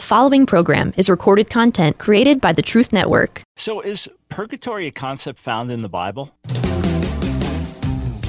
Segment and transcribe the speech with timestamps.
[0.00, 3.42] The following program is recorded content created by the Truth Network.
[3.54, 6.34] So, is purgatory a concept found in the Bible?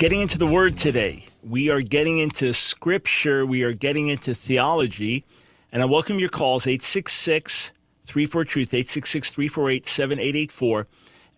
[0.00, 1.26] getting into the word today.
[1.42, 3.44] We are getting into scripture.
[3.44, 5.26] We are getting into theology.
[5.70, 7.72] And I welcome your calls 866
[8.04, 10.86] 34 Truth, 866 348 7884.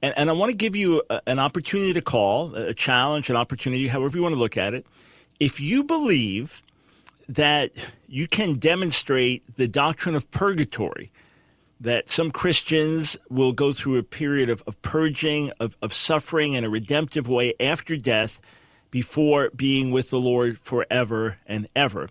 [0.03, 3.89] And I want to give you a, an opportunity to call, a challenge, an opportunity,
[3.89, 4.87] however you want to look at it.
[5.41, 6.63] If you believe
[7.29, 7.73] that
[8.07, 11.11] you can demonstrate the doctrine of purgatory,
[11.83, 16.63] that some Christians will go through a period of, of purging, of, of suffering in
[16.63, 18.41] a redemptive way after death
[18.93, 22.09] before being with the Lord forever and ever.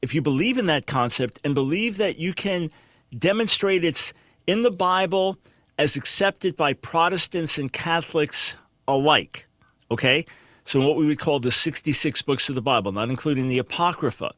[0.00, 2.70] If you believe in that concept and believe that you can
[3.16, 4.14] demonstrate it's
[4.46, 5.36] in the Bible
[5.78, 8.56] as accepted by Protestants and Catholics
[8.88, 9.46] alike,
[9.90, 10.24] okay?
[10.64, 14.32] So, what we would call the 66 books of the Bible, not including the Apocrypha.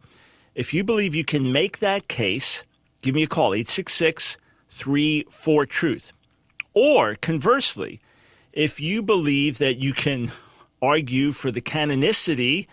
[0.56, 2.64] If you believe you can make that case,
[3.00, 4.38] give me a call, 866
[4.72, 6.14] 34 Truth.
[6.72, 8.00] Or conversely,
[8.54, 10.32] if you believe that you can
[10.80, 12.66] argue for the canonicity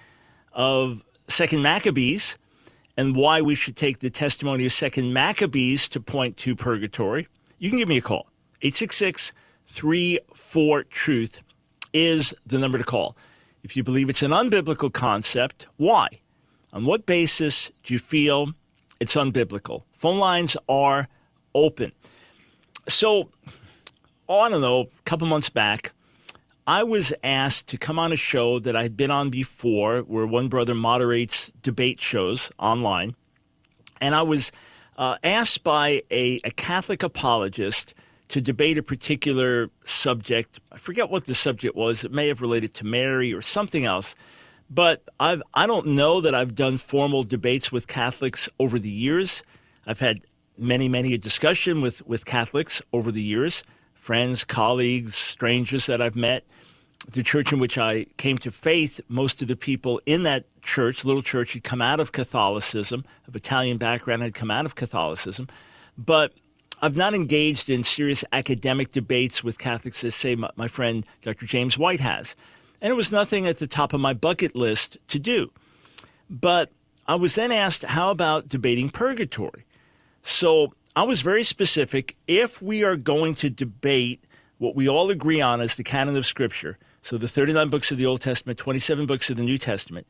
[0.53, 2.37] of Second Maccabees
[2.97, 7.27] and why we should take the testimony of Second Maccabees to point to purgatory,
[7.57, 8.29] you can give me a call.
[8.61, 9.33] 866
[9.65, 11.41] 34 Truth
[11.91, 13.17] is the number to call.
[13.61, 16.07] If you believe it's an unbiblical concept, why?
[16.71, 18.53] On what basis do you feel
[19.01, 19.83] it's unbiblical?
[19.91, 21.09] Phone lines are
[21.53, 21.91] open.
[22.87, 23.29] So,
[24.27, 25.93] oh, I don't know, a couple months back,
[26.65, 30.27] I was asked to come on a show that I had been on before, where
[30.27, 33.15] one brother moderates debate shows online.
[34.01, 34.51] And I was
[34.97, 37.95] uh, asked by a, a Catholic apologist
[38.27, 40.59] to debate a particular subject.
[40.71, 42.03] I forget what the subject was.
[42.03, 44.15] It may have related to Mary or something else.
[44.69, 49.41] But I've, I don't know that I've done formal debates with Catholics over the years.
[49.87, 50.21] I've had
[50.59, 56.15] many, many a discussion with, with Catholics over the years, friends, colleagues, strangers that I've
[56.15, 56.43] met.
[57.11, 61.05] The church in which I came to faith, most of the people in that church,
[61.05, 65.47] little church, had come out of Catholicism, of Italian background, had come out of Catholicism.
[65.97, 66.33] But
[66.81, 71.45] I've not engaged in serious academic debates with Catholics as, say, my, my friend Dr.
[71.45, 72.35] James White has.
[72.81, 75.51] And it was nothing at the top of my bucket list to do.
[76.29, 76.71] But
[77.07, 79.65] I was then asked, how about debating purgatory?
[80.29, 82.15] So I was very specific.
[82.27, 84.23] If we are going to debate
[84.59, 87.97] what we all agree on as the canon of Scripture, so the 39 books of
[87.97, 90.05] the Old Testament, 27 books of the New Testament,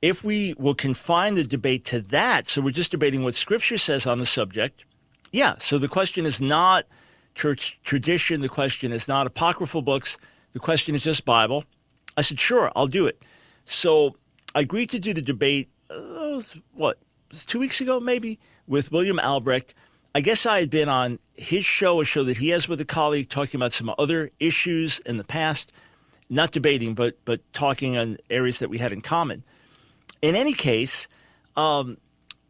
[0.00, 4.04] if we will confine the debate to that, so we're just debating what Scripture says
[4.04, 4.84] on the subject,
[5.30, 5.54] yeah.
[5.58, 6.86] So the question is not
[7.36, 10.18] church tradition, the question is not apocryphal books,
[10.52, 11.64] the question is just Bible.
[12.16, 13.24] I said, sure, I'll do it.
[13.64, 14.16] So
[14.56, 16.42] I agreed to do the debate, uh,
[16.72, 16.98] what,
[17.46, 18.40] two weeks ago, maybe?
[18.66, 19.74] With William Albrecht.
[20.14, 22.84] I guess I had been on his show, a show that he has with a
[22.84, 25.72] colleague, talking about some other issues in the past,
[26.28, 29.42] not debating, but but talking on areas that we had in common.
[30.20, 31.08] In any case,
[31.56, 31.96] um,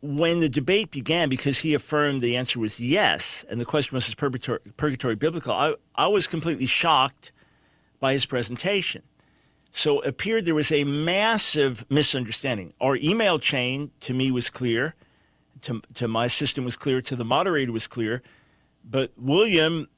[0.03, 4.09] when the debate began, because he affirmed the answer was yes, and the question was
[4.09, 7.31] is purgatory, purgatory biblical, I, I was completely shocked
[8.01, 9.03] by his presentation.
[9.71, 12.75] So it appeared there was a massive misunderstanding.
[12.81, 14.95] Our email chain to me was clear
[15.63, 18.23] to, to my system was clear, to the moderator was clear,
[18.85, 19.89] but William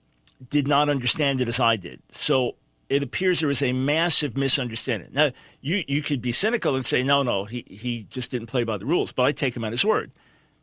[0.51, 2.01] did not understand it as I did.
[2.11, 2.57] So
[2.89, 5.09] it appears there was a massive misunderstanding.
[5.13, 5.31] Now,
[5.61, 8.77] you, you could be cynical and say, no, no, he, he just didn't play by
[8.77, 10.11] the rules, but I take him at his word.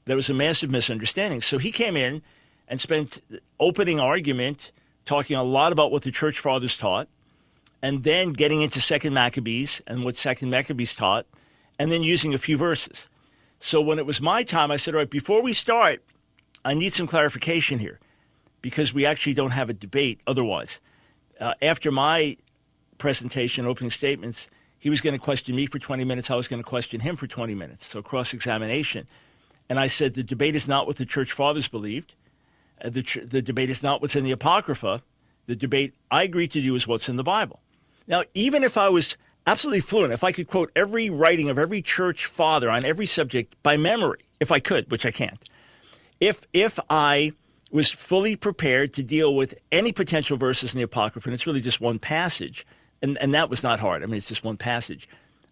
[0.06, 1.42] There was a massive misunderstanding.
[1.42, 2.22] So he came in
[2.68, 3.22] and spent
[3.60, 4.72] opening argument
[5.06, 7.08] talking a lot about what the church fathers taught,
[7.82, 11.26] and then getting into Second Maccabees and what Second Maccabees taught,
[11.80, 13.10] and then using a few verses.
[13.64, 16.02] So when it was my time, I said, all right, before we start,
[16.66, 18.00] I need some clarification here
[18.64, 20.82] because we actually don't have a debate otherwise.
[21.40, 22.38] Uh, after my
[22.98, 24.50] presentation, opening statements,
[24.80, 26.32] he was going to question me for 20 minutes.
[26.32, 27.86] I was going to question him for 20 minutes.
[27.86, 29.06] So cross examination.
[29.70, 32.16] And I said, the debate is not what the church fathers believed.
[32.84, 35.04] Uh, the, the debate is not what's in the Apocrypha.
[35.46, 37.60] The debate I agreed to do is what's in the Bible.
[38.08, 39.18] Now, even if I was
[39.48, 40.14] absolutely fluent.
[40.14, 44.20] If I could quote every writing of every church father on every subject by memory,
[44.40, 45.44] if I could, which I can't.
[46.20, 47.34] If if I
[47.72, 51.62] was fully prepared to deal with any potential verses in the Apocrypha, and it's really
[51.62, 52.66] just one passage.
[53.02, 54.04] And, and that was not hard.
[54.04, 55.08] I mean, it's just one passage.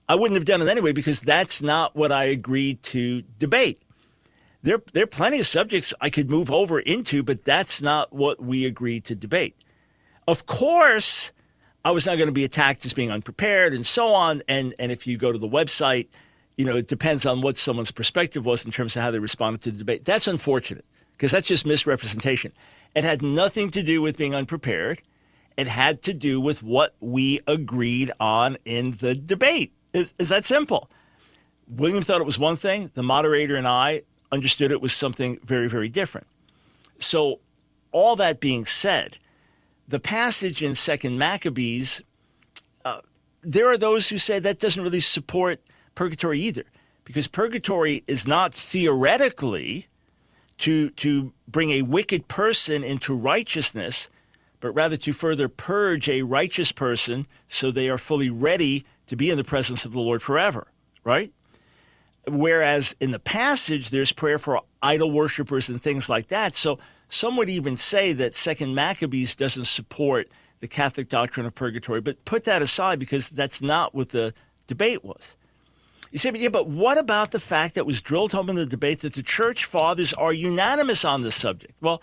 [0.08, 3.82] I wouldn't have done it anyway because that's not what I agreed to debate.
[4.62, 8.42] There, there are plenty of subjects I could move over into, but that's not what
[8.42, 9.56] we agreed to debate.
[10.28, 11.32] Of course,
[11.84, 14.42] I was not going to be attacked as being unprepared and so on.
[14.48, 16.08] And, and if you go to the website,
[16.58, 19.62] you know, it depends on what someone's perspective was in terms of how they responded
[19.62, 20.04] to the debate.
[20.06, 22.52] That's unfortunate because that's just misrepresentation.
[22.96, 25.02] It had nothing to do with being unprepared.
[25.56, 29.74] It had to do with what we agreed on in the debate.
[29.94, 30.90] Is, is that simple?
[31.68, 32.92] William thought it was one thing.
[32.94, 36.28] The moderator and I understood it was something very, very different.
[36.98, 37.40] So,
[37.92, 39.18] all that being said,
[39.90, 42.02] the passage in Second Maccabees,
[42.86, 43.02] uh,
[43.42, 45.60] there are those who say that doesn't really support
[45.96, 46.64] purgatory either,
[47.04, 49.88] because purgatory is not theoretically
[50.60, 54.10] to to bring a wicked person into righteousness,
[54.60, 59.32] but rather to further purge a righteous person so they are fully ready to be
[59.32, 60.68] in the presence of the Lord forever,
[61.04, 61.34] right?
[62.34, 66.56] Whereas in the passage, there's prayer for idol worshippers and things like that.
[66.56, 70.30] So some would even say that Second Maccabees doesn't support
[70.60, 74.34] the Catholic doctrine of purgatory, but put that aside because that's not what the
[74.68, 75.38] debate was.
[76.12, 78.66] You say, but yeah, but what about the fact that was drilled home in the
[78.66, 81.74] debate that the church fathers are unanimous on this subject?
[81.82, 82.02] Well,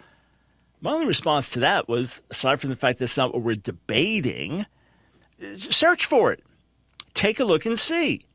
[0.80, 4.66] my only response to that was, aside from the fact that's not what we're debating,
[5.56, 6.44] search for it.
[7.14, 8.25] Take a look and see.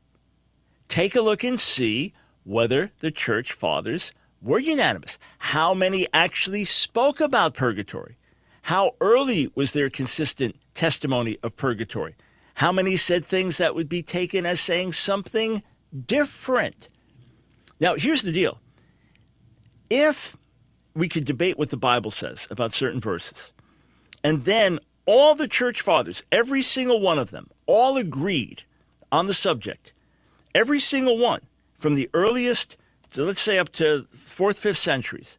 [0.92, 2.12] Take a look and see
[2.44, 4.12] whether the church fathers
[4.42, 5.18] were unanimous.
[5.38, 8.18] How many actually spoke about purgatory?
[8.64, 12.14] How early was their consistent testimony of purgatory?
[12.56, 15.62] How many said things that would be taken as saying something
[16.04, 16.90] different?
[17.80, 18.60] Now, here's the deal.
[19.88, 20.36] If
[20.94, 23.54] we could debate what the Bible says about certain verses,
[24.22, 28.64] and then all the church fathers, every single one of them, all agreed
[29.10, 29.94] on the subject,
[30.54, 31.40] every single one,
[31.74, 32.76] from the earliest
[33.12, 35.36] so let's say up to fourth, fifth centuries,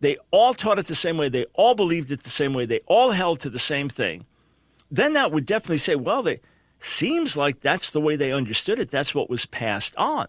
[0.00, 2.80] they all taught it the same way, they all believed it the same way, they
[2.86, 4.26] all held to the same thing,
[4.90, 6.40] then that would definitely say, well, they
[6.80, 8.90] seems like that's the way they understood it.
[8.90, 10.26] That's what was passed on.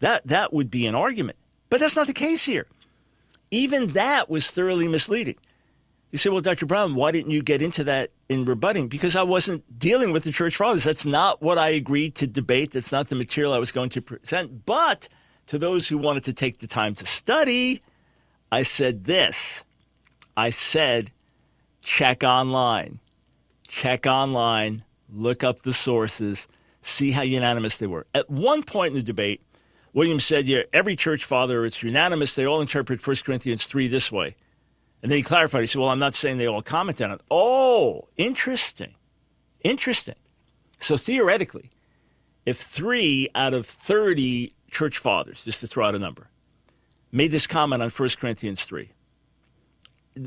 [0.00, 1.38] That that would be an argument.
[1.68, 2.66] But that's not the case here.
[3.50, 5.36] Even that was thoroughly misleading.
[6.10, 6.66] You say, well, Dr.
[6.66, 8.88] Brown, why didn't you get into that in rebutting?
[8.88, 10.84] Because I wasn't dealing with the church fathers.
[10.84, 12.72] That's not what I agreed to debate.
[12.72, 14.66] That's not the material I was going to present.
[14.66, 15.08] But
[15.46, 17.80] to those who wanted to take the time to study,
[18.50, 19.64] I said this.
[20.36, 21.12] I said,
[21.82, 22.98] check online.
[23.70, 24.80] Check online,
[25.14, 26.48] look up the sources,
[26.82, 28.04] see how unanimous they were.
[28.12, 29.40] At one point in the debate,
[29.92, 32.34] William said, yeah, every church father, it's unanimous.
[32.34, 34.34] They all interpret 1 Corinthians 3 this way.
[35.02, 35.62] And then he clarified.
[35.62, 37.20] He said, well, I'm not saying they all comment on it.
[37.30, 38.94] Oh, interesting.
[39.62, 40.16] Interesting.
[40.78, 41.70] So theoretically,
[42.46, 46.28] if three out of 30 church fathers, just to throw out a number,
[47.12, 48.90] made this comment on 1 Corinthians 3.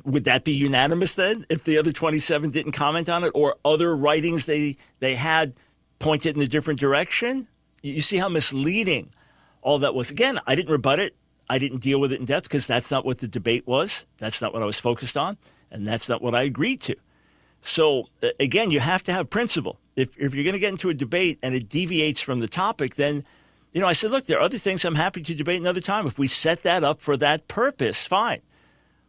[0.05, 3.95] Would that be unanimous then if the other 27 didn't comment on it or other
[3.95, 5.53] writings they, they had
[5.99, 7.47] pointed in a different direction?
[7.81, 9.13] You see how misleading
[9.61, 10.09] all that was.
[10.09, 11.15] Again, I didn't rebut it.
[11.49, 14.05] I didn't deal with it in depth because that's not what the debate was.
[14.17, 15.37] That's not what I was focused on.
[15.71, 16.95] And that's not what I agreed to.
[17.61, 18.09] So,
[18.39, 19.79] again, you have to have principle.
[19.95, 22.95] If, if you're going to get into a debate and it deviates from the topic,
[22.95, 23.23] then
[23.73, 26.05] you know, I said, look, there are other things I'm happy to debate another time.
[26.05, 28.41] If we set that up for that purpose, fine.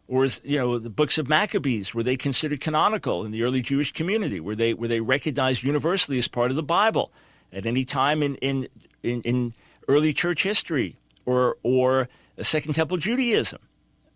[0.07, 3.91] Or, you know, the books of Maccabees, were they considered canonical in the early Jewish
[3.91, 4.39] community?
[4.39, 7.11] Were they, were they recognized universally as part of the Bible
[7.53, 8.67] at any time in, in,
[9.03, 9.53] in, in
[9.87, 12.09] early church history or, or
[12.43, 13.61] Second Temple Judaism?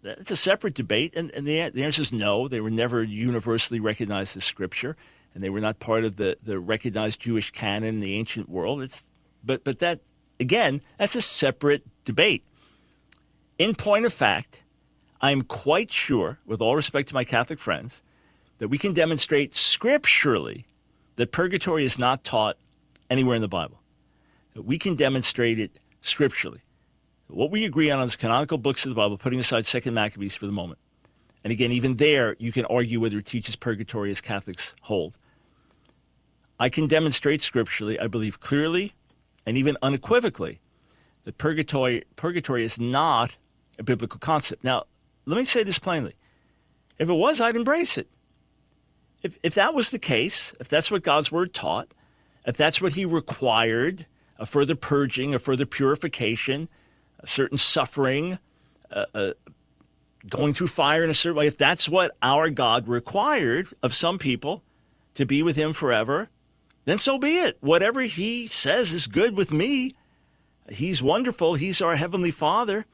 [0.02, 1.14] That's a separate debate.
[1.16, 2.48] And, and the, the answer is no.
[2.48, 4.96] They were never universally recognized as scripture,
[5.34, 8.82] and they were not part of the, the recognized Jewish canon in the ancient world.
[8.82, 9.10] It's,
[9.44, 10.00] but, but that,
[10.40, 12.44] Again, that's a separate debate.
[13.58, 14.64] In point of fact,
[15.22, 18.02] I'm quite sure, with all respect to my Catholic friends,
[18.60, 20.66] that we can demonstrate scripturally
[21.18, 22.56] that purgatory is not taught
[23.10, 23.82] anywhere in the Bible.
[24.54, 26.62] That we can demonstrate it scripturally.
[27.30, 30.48] What we agree on is canonical books of the Bible, putting aside Second Maccabees for
[30.48, 30.80] the moment.
[31.44, 35.16] And again, even there, you can argue whether it teaches purgatory as Catholics hold.
[36.60, 38.94] I can demonstrate scripturally, I believe clearly
[39.46, 40.60] and even unequivocally
[41.24, 43.38] that purgatory, purgatory is not
[43.78, 44.64] a biblical concept.
[44.64, 44.86] Now,
[45.26, 46.16] let me say this plainly.
[46.98, 48.08] If it was, I'd embrace it.
[49.22, 51.94] If, if that was the case, if that's what God's word taught,
[52.48, 54.08] if that's what he required,
[54.40, 56.70] a further purging, a further purification,
[57.20, 58.40] a certain suffering,
[58.92, 59.34] uh, uh,
[60.28, 64.18] going through fire in a certain way, if that's what our God required of some
[64.18, 64.64] people
[65.14, 66.30] to be with Him forever,
[66.86, 67.58] then so be it.
[67.62, 69.94] Whatever He says is good with me.
[70.70, 71.56] He's wonderful.
[71.56, 72.86] He's our Heavenly Father.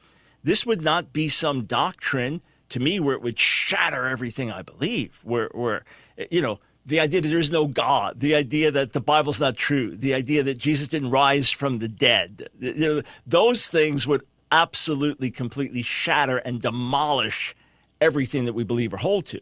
[0.42, 5.20] This would not be some doctrine to me where it would shatter everything I believe,
[5.24, 5.82] where, where
[6.30, 9.96] you know, the idea that there's no God, the idea that the Bible's not true,
[9.96, 15.30] the idea that Jesus didn't rise from the dead, you know, those things would absolutely,
[15.30, 17.54] completely shatter and demolish
[18.00, 19.40] everything that we believe or hold to,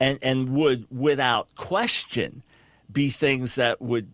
[0.00, 2.42] and and would, without question,
[2.90, 4.08] be things that would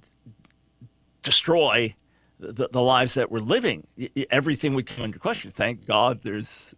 [1.23, 1.95] destroy
[2.41, 3.87] the, the lives that we're living.
[4.31, 5.53] Everything would come under question.
[5.53, 6.75] Thank God, there's,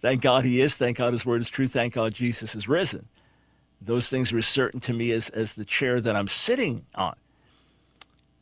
[0.00, 0.76] thank God He is.
[0.76, 1.66] Thank God His Word is true.
[1.66, 3.08] Thank God Jesus is risen.
[3.80, 7.14] Those things were certain to me as as the chair that I'm sitting on.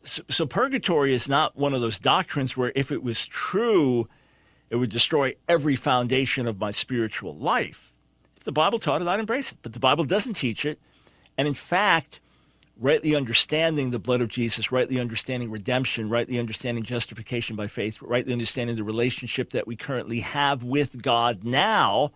[0.02, 4.08] So, so, purgatory is not one of those doctrines where if it was true,
[4.70, 7.92] it would destroy every foundation of my spiritual life.
[8.36, 9.58] If the Bible taught it, I'd embrace it.
[9.62, 10.78] But the Bible doesn't teach it.
[11.36, 12.20] And in fact,
[12.78, 18.32] rightly understanding the blood of Jesus, rightly understanding redemption, rightly understanding justification by faith, rightly
[18.32, 22.12] understanding the relationship that we currently have with God now,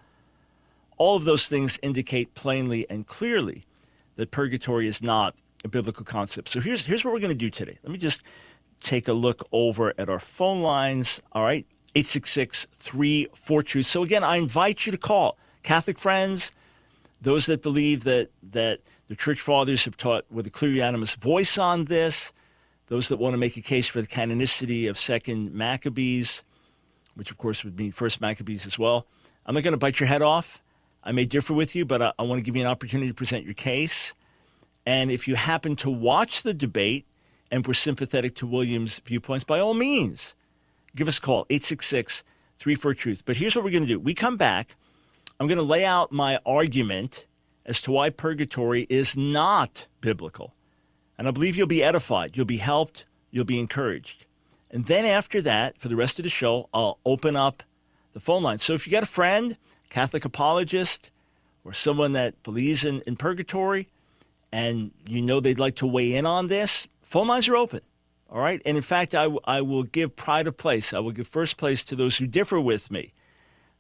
[1.01, 3.65] all of those things indicate plainly and clearly
[4.17, 6.51] that purgatory is not a biblical concept.
[6.51, 7.79] So here's here's what we're going to do today.
[7.83, 8.23] Let me just
[8.83, 11.23] take a look over at our phone lines.
[11.33, 11.67] All right.
[11.95, 13.87] 866 34 Truth.
[13.87, 16.53] So, again, I invite you to call Catholic friends,
[17.21, 21.57] those that believe that, that the church fathers have taught with a clear unanimous voice
[21.57, 22.33] on this,
[22.89, 26.45] those that want to make a case for the canonicity of Second Maccabees,
[27.15, 29.07] which of course would mean First Maccabees as well.
[29.47, 30.63] I'm not going to bite your head off.
[31.03, 33.15] I may differ with you, but I, I want to give you an opportunity to
[33.15, 34.15] present your case.
[34.87, 37.07] And if you happen to watch the debate
[37.51, 40.35] and were sympathetic to William's viewpoints, by all means,
[40.95, 42.25] give us a call, 866
[42.59, 43.23] 34 Truth.
[43.25, 44.77] But here's what we're going to do we come back.
[45.39, 47.27] I'm going to lay out my argument
[47.65, 50.55] as to why purgatory is not biblical.
[51.17, 54.27] And I believe you'll be edified, you'll be helped, you'll be encouraged.
[54.71, 57.63] And then after that, for the rest of the show, I'll open up
[58.13, 58.59] the phone line.
[58.59, 59.57] So if you got a friend,
[59.91, 61.11] Catholic apologist,
[61.65, 63.89] or someone that believes in, in purgatory,
[64.51, 67.81] and you know they'd like to weigh in on this, phone lines are open.
[68.31, 68.63] All right.
[68.65, 70.95] And in fact, I, w- I will give pride of place.
[70.95, 73.13] I will give first place to those who differ with me,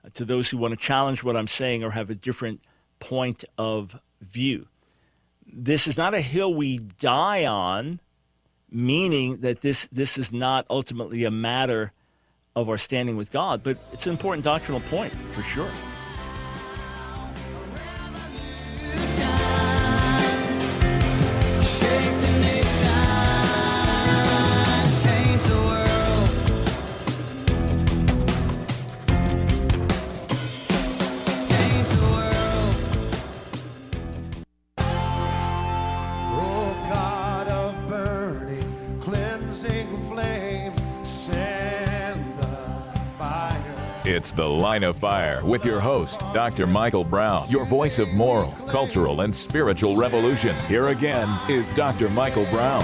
[0.05, 2.61] uh, to those who want to challenge what I'm saying or have a different
[2.99, 4.67] point of view.
[5.47, 8.00] This is not a hill we die on,
[8.71, 11.93] meaning that this, this is not ultimately a matter
[12.57, 15.71] of our standing with God, but it's an important doctrinal point for sure.
[44.41, 46.67] The Line of Fire with your host, Dr.
[46.67, 50.57] Michael Brown, your voice of moral, cultural, and spiritual revolution.
[50.67, 52.09] Here again is Dr.
[52.09, 52.81] Michael Brown.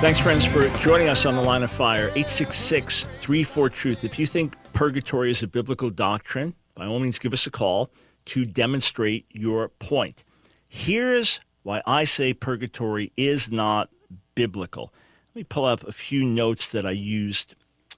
[0.00, 4.02] Thanks, friends, for joining us on The Line of Fire, 866 34 Truth.
[4.02, 7.90] If you think purgatory is a biblical doctrine, by all means give us a call
[8.24, 10.24] to demonstrate your point.
[10.70, 13.90] Here's why I say purgatory is not
[14.34, 14.90] biblical.
[15.34, 17.56] Let me pull up a few notes that I used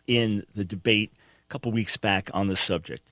[0.09, 1.13] in the debate
[1.51, 3.11] couple weeks back on this subject.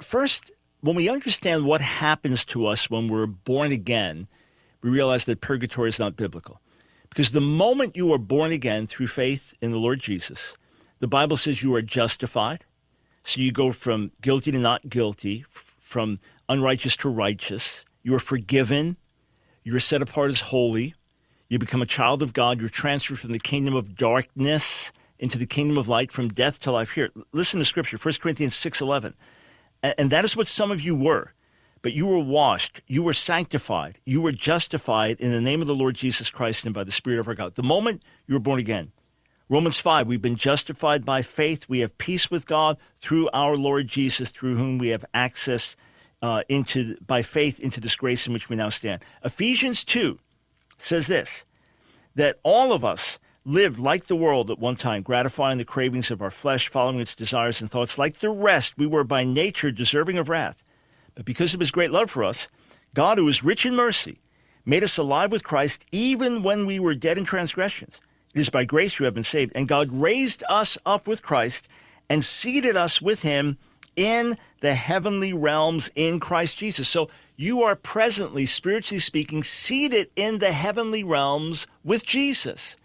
[0.00, 4.26] First, when we understand what happens to us when we're born again,
[4.82, 6.60] we realize that purgatory is not biblical.
[7.08, 10.56] Because the moment you are born again through faith in the Lord Jesus,
[10.98, 12.64] the Bible says you are justified.
[13.22, 17.84] So you go from guilty to not guilty, from unrighteous to righteous.
[18.02, 18.96] You are forgiven.
[19.64, 20.94] You're set apart as holy.
[21.48, 22.60] You become a child of God.
[22.60, 26.72] You're transferred from the kingdom of darkness into the kingdom of light from death to
[26.72, 26.92] life.
[26.92, 29.14] Here, listen to scripture, 1 Corinthians 6.11.
[29.82, 31.32] And that is what some of you were.
[31.82, 35.74] But you were washed, you were sanctified, you were justified in the name of the
[35.74, 37.54] Lord Jesus Christ and by the Spirit of our God.
[37.54, 38.92] The moment you were born again.
[39.48, 41.68] Romans 5, we've been justified by faith.
[41.68, 45.76] We have peace with God through our Lord Jesus, through whom we have access
[46.22, 49.04] uh, into by faith into this grace in which we now stand.
[49.24, 50.18] Ephesians 2
[50.78, 51.44] says this
[52.16, 56.20] that all of us lived like the world at one time, gratifying the cravings of
[56.20, 57.96] our flesh, following its desires and thoughts.
[57.96, 60.64] Like the rest, we were by nature deserving of wrath.
[61.14, 62.48] But because of his great love for us,
[62.94, 64.18] God, who is rich in mercy,
[64.64, 68.00] made us alive with Christ even when we were dead in transgressions.
[68.34, 69.52] It is by grace you have been saved.
[69.54, 71.68] And God raised us up with Christ
[72.10, 73.58] and seated us with him
[73.94, 76.88] in the heavenly realms in Christ Jesus.
[76.88, 82.76] So you are presently, spiritually speaking, seated in the heavenly realms with Jesus.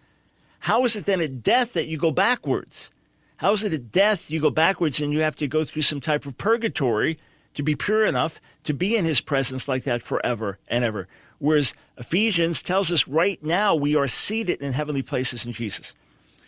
[0.62, 2.92] How is it then at death that you go backwards?
[3.38, 6.00] How is it at death you go backwards and you have to go through some
[6.00, 7.18] type of purgatory
[7.56, 11.08] to be pure enough to be in his presence like that forever and ever?
[11.40, 15.96] Whereas Ephesians tells us right now we are seated in heavenly places in Jesus.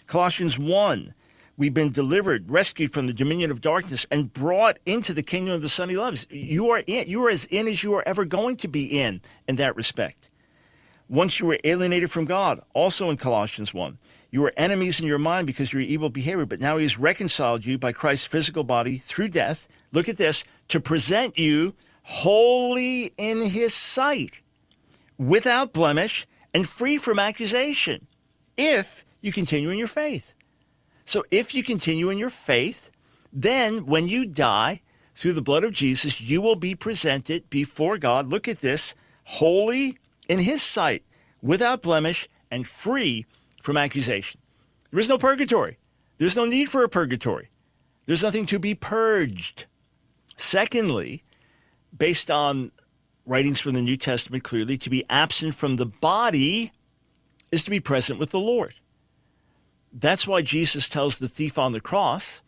[0.06, 1.16] Colossians 1,
[1.58, 5.64] we've been delivered, rescued from the dominion of darkness, and brought into the kingdom of
[5.64, 6.28] the Son he loves.
[6.30, 9.22] You are in, you are as in as you are ever going to be in
[9.48, 10.30] in that respect.
[11.10, 13.98] Once you were alienated from God, also in Colossians 1.
[14.32, 16.98] You were enemies in your mind because of your evil behavior, but now he has
[16.98, 19.68] reconciled you by Christ's physical body through death.
[19.92, 24.42] Look at this to present you holy in his sight,
[25.18, 28.08] without blemish, and free from accusation,
[28.58, 30.34] if you continue in your faith.
[31.06, 32.92] So, if you continue in your faith,
[33.32, 34.82] then when you die
[35.16, 38.30] through the blood of Jesus, you will be presented before God.
[38.30, 38.96] Look at this
[39.26, 39.98] holy
[40.30, 41.04] in his sight,
[41.42, 43.26] without blemish, and free
[43.62, 44.40] from accusation.
[44.92, 45.78] There is no purgatory.
[46.18, 47.50] There's no need for a purgatory.
[48.06, 49.66] There's nothing to be purged.
[50.38, 51.24] Secondly,
[51.98, 52.72] based on
[53.26, 56.72] writings from the New Testament clearly, to be absent from the body
[57.52, 58.76] is to be present with the Lord.
[59.92, 62.42] That's why Jesus tells the thief on the cross,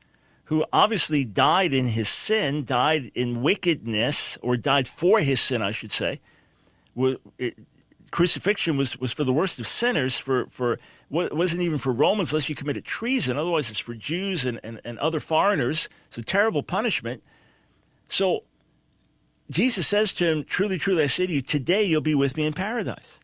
[0.46, 5.72] who obviously died in his sin, died in wickedness, or died for his sin, I
[5.72, 6.20] should say.
[8.12, 12.50] Crucifixion was, was for the worst of sinners, for, for wasn't even for Romans unless
[12.50, 13.38] you committed treason.
[13.38, 15.90] Otherwise, it's for Jews and, and, and other foreigners.
[16.08, 17.24] It's a terrible punishment.
[18.08, 18.44] So
[19.50, 22.46] Jesus says to him, Truly, truly, I say to you, today you'll be with me
[22.46, 23.20] in paradise.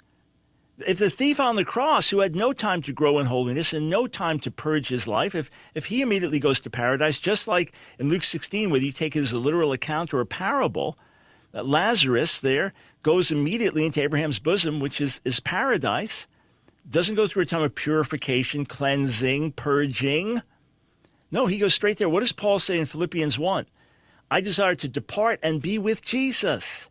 [0.88, 3.90] If the thief on the cross, who had no time to grow in holiness and
[3.90, 7.74] no time to purge his life, if, if he immediately goes to paradise, just like
[8.00, 10.98] in Luke 16, whether you take it as a literal account or a parable,
[11.52, 12.74] that Lazarus there
[13.04, 16.28] goes immediately into Abraham's bosom, which is, is paradise
[16.90, 20.42] doesn't go through a time of purification, cleansing, purging.
[21.32, 22.10] No, he goes straight there.
[22.10, 23.66] What does Paul say in Philippians 1?
[24.30, 26.90] I desire to depart and be with Jesus.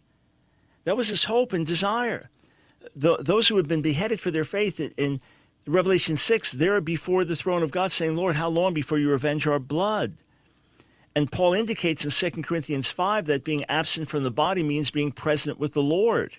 [0.84, 2.30] That was his hope and desire.
[2.96, 5.20] The, those who have been beheaded for their faith in, in
[5.66, 9.46] Revelation 6, they're before the throne of God saying, Lord, how long before you revenge
[9.46, 10.14] our blood?
[11.16, 15.10] And Paul indicates in 2 Corinthians 5 that being absent from the body means being
[15.10, 16.36] present with the Lord.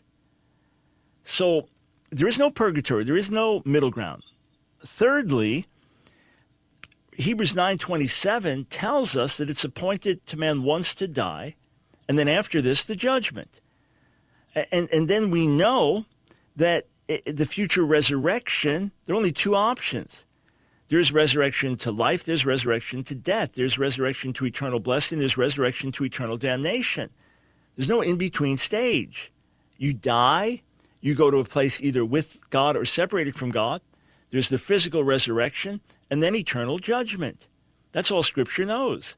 [1.24, 1.68] So
[2.10, 4.24] there is no purgatory, there is no middle ground.
[4.80, 5.68] Thirdly,
[7.14, 11.56] Hebrews 9:27 tells us that it's appointed to man once to die,
[12.08, 13.60] and then after this the judgment.
[14.72, 16.06] And and then we know
[16.56, 20.26] that eh, the future resurrection, there are only two options.
[20.92, 25.94] There's resurrection to life, there's resurrection to death, there's resurrection to eternal blessing, there's resurrection
[25.94, 27.12] to eternal damnation.
[27.78, 29.32] There's no in between stage.
[29.78, 30.64] You die,
[31.00, 33.80] you go to a place either with God or separated from God.
[34.32, 37.48] There's the physical resurrection and then eternal judgment.
[37.94, 39.16] That's all Scripture knows.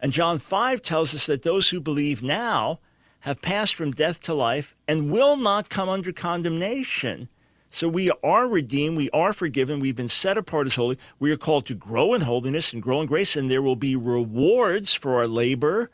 [0.00, 2.80] And John 5 tells us that those who believe now
[3.20, 7.28] have passed from death to life and will not come under condemnation.
[7.72, 10.98] So we are redeemed, we are forgiven, we've been set apart as holy.
[11.20, 13.94] We are called to grow in holiness and grow in grace, and there will be
[13.94, 15.88] rewards for our labor.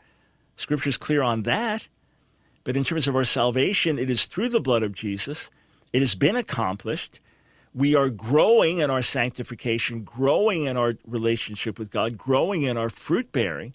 [0.55, 1.87] Scripture is clear on that.
[2.63, 5.51] But in terms of our salvation, it is through the blood of Jesus.
[5.93, 7.19] It has been accomplished.
[7.75, 12.89] We are growing in our sanctification, growing in our relationship with God, growing in our
[12.89, 13.73] fruit bearing.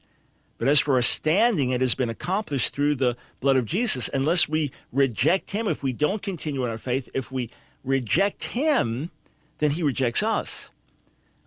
[0.59, 4.11] But as for our standing, it has been accomplished through the blood of Jesus.
[4.13, 7.49] Unless we reject Him, if we don't continue in our faith, if we
[7.85, 9.11] reject Him,
[9.59, 10.73] then He rejects us.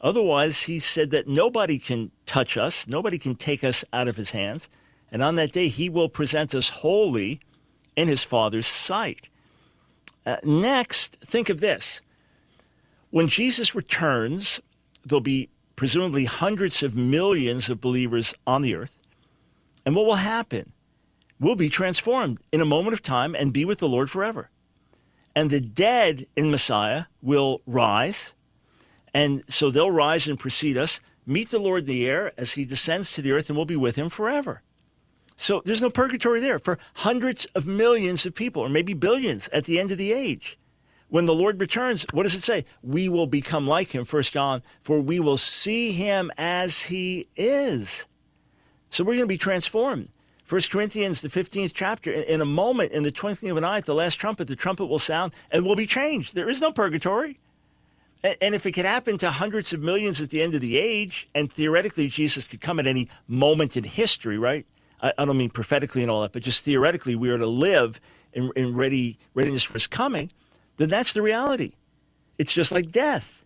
[0.01, 4.31] Otherwise, He said that nobody can touch us, nobody can take us out of His
[4.31, 4.69] hands.
[5.11, 7.39] And on that day, he will present us holy
[7.95, 9.29] in his Father's sight.
[10.25, 12.01] Uh, next, think of this.
[13.11, 14.59] When Jesus returns,
[15.05, 19.01] there'll be presumably hundreds of millions of believers on the earth.
[19.85, 20.73] And what will happen?
[21.39, 24.49] We'll be transformed in a moment of time and be with the Lord forever.
[25.35, 28.35] And the dead in Messiah will rise.
[29.13, 32.65] And so they'll rise and precede us, meet the Lord in the air as he
[32.65, 34.61] descends to the earth, and we'll be with him forever.
[35.37, 39.65] So there's no purgatory there for hundreds of millions of people, or maybe billions at
[39.65, 40.57] the end of the age.
[41.09, 42.65] When the Lord returns, what does it say?
[42.81, 48.07] We will become like him, First John, for we will see him as he is.
[48.89, 50.09] So we're going to be transformed.
[50.45, 53.85] First Corinthians, the 15th chapter, in a moment, in the twinkling of an eye, at
[53.85, 56.35] the last trumpet, the trumpet will sound and will be changed.
[56.35, 57.39] There is no purgatory.
[58.23, 61.27] And if it could happen to hundreds of millions at the end of the age,
[61.33, 64.65] and theoretically Jesus could come at any moment in history, right?
[65.01, 67.99] I, don't mean prophetically and all that, but just theoretically, we are to live
[68.33, 70.31] in, in ready readiness for His coming.
[70.77, 71.73] Then that's the reality.
[72.37, 73.45] It's just like death,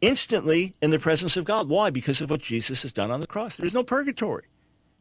[0.00, 1.68] instantly in the presence of God.
[1.68, 1.90] Why?
[1.90, 3.56] Because of what Jesus has done on the cross.
[3.56, 4.44] There's no purgatory.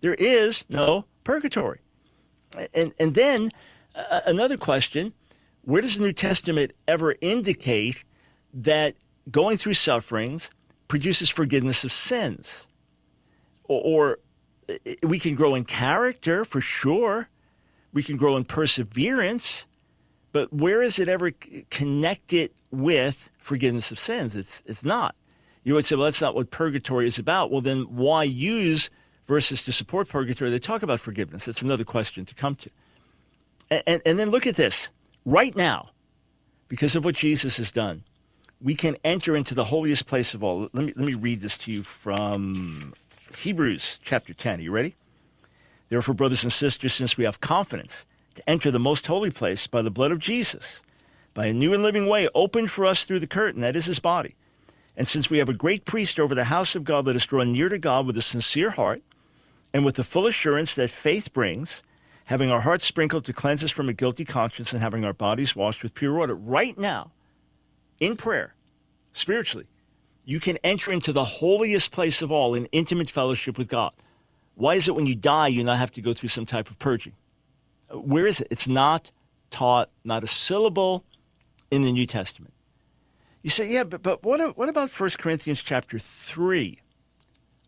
[0.05, 1.79] There is no purgatory.
[2.73, 3.49] And and then
[3.95, 5.13] uh, another question:
[5.63, 8.03] Where does the New Testament ever indicate?
[8.55, 8.95] that
[9.29, 10.49] going through sufferings
[10.87, 12.67] produces forgiveness of sins.
[13.65, 14.19] Or, or,
[15.03, 17.29] we can grow in character for sure.
[17.93, 19.67] We can grow in perseverance.
[20.31, 21.31] But where is it ever
[21.69, 24.35] connected with forgiveness of sins?
[24.35, 25.15] It's, it's not.
[25.63, 27.51] You would say, well, that's not what purgatory is about.
[27.51, 28.89] Well, then why use
[29.25, 31.45] verses to support purgatory They talk about forgiveness?
[31.45, 32.69] That's another question to come to.
[33.69, 34.89] And, and, and then look at this.
[35.25, 35.89] Right now,
[36.67, 38.03] because of what Jesus has done,
[38.61, 40.69] we can enter into the holiest place of all.
[40.73, 42.93] Let me, let me read this to you from
[43.35, 44.59] Hebrews chapter 10.
[44.59, 44.95] Are you ready?
[45.89, 49.81] Therefore, brothers and sisters, since we have confidence to enter the most holy place by
[49.81, 50.81] the blood of Jesus,
[51.33, 53.99] by a new and living way opened for us through the curtain, that is his
[53.99, 54.35] body.
[54.97, 57.43] And since we have a great priest over the house of God, let us draw
[57.43, 59.03] near to God with a sincere heart
[59.75, 61.83] and with the full assurance that faith brings,
[62.27, 65.53] having our hearts sprinkled to cleanse us from a guilty conscience and having our bodies
[65.53, 66.33] washed with pure water.
[66.33, 67.11] Right now,
[67.99, 68.55] in prayer,
[69.11, 69.67] spiritually,
[70.23, 73.91] you can enter into the holiest place of all in intimate fellowship with God.
[74.53, 76.79] Why is it when you die, you not have to go through some type of
[76.79, 77.11] purging?
[77.91, 78.47] Where is it?
[78.49, 79.11] It's not
[79.49, 81.03] taught, not a syllable
[81.69, 82.53] in the New Testament.
[83.43, 86.79] You say, yeah, but, but what, what about 1 Corinthians chapter 3?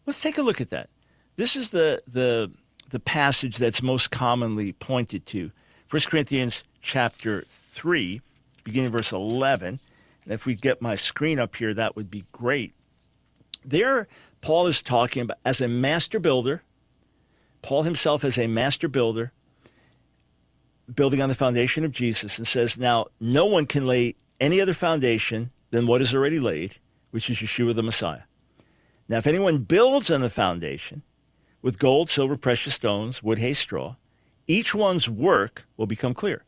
[0.06, 0.89] Let's take a look at that.
[1.38, 2.52] This is the, the,
[2.89, 5.52] the passage that's most commonly pointed to.
[5.89, 8.21] 1 Corinthians chapter 3,
[8.63, 9.80] beginning verse 11.
[10.23, 12.73] And if we get my screen up here, that would be great.
[13.63, 14.08] There,
[14.41, 16.63] Paul is talking about as a master builder,
[17.62, 19.32] Paul himself as a master builder,
[20.93, 24.73] building on the foundation of Jesus, and says, Now, no one can lay any other
[24.73, 26.78] foundation than what is already laid,
[27.12, 28.21] which is Yeshua the Messiah.
[29.08, 31.04] Now, if anyone builds on the foundation
[31.67, 33.97] with gold, silver, precious stones, wood, hay, straw,
[34.47, 36.45] each one's work will become clear.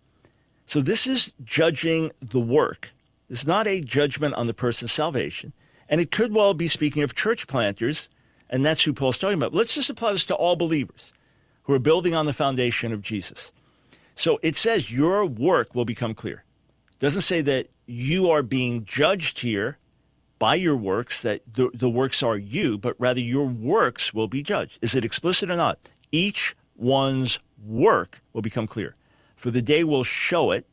[0.66, 2.94] So, this is judging the work
[3.28, 5.52] it's not a judgment on the person's salvation.
[5.90, 8.08] And it could well be speaking of church planters,
[8.50, 9.54] and that's who Paul's talking about.
[9.54, 11.12] Let's just apply this to all believers
[11.64, 13.52] who are building on the foundation of Jesus.
[14.16, 16.46] So it says your work will become clear.
[16.94, 19.80] It doesn't say that you are being judged here
[20.40, 24.42] by your works, that the, the works are you, but rather your works will be
[24.42, 24.80] judged.
[24.82, 25.78] Is it explicit or not?
[26.12, 28.96] Each one's work will become clear.
[29.36, 30.66] For the day will show it,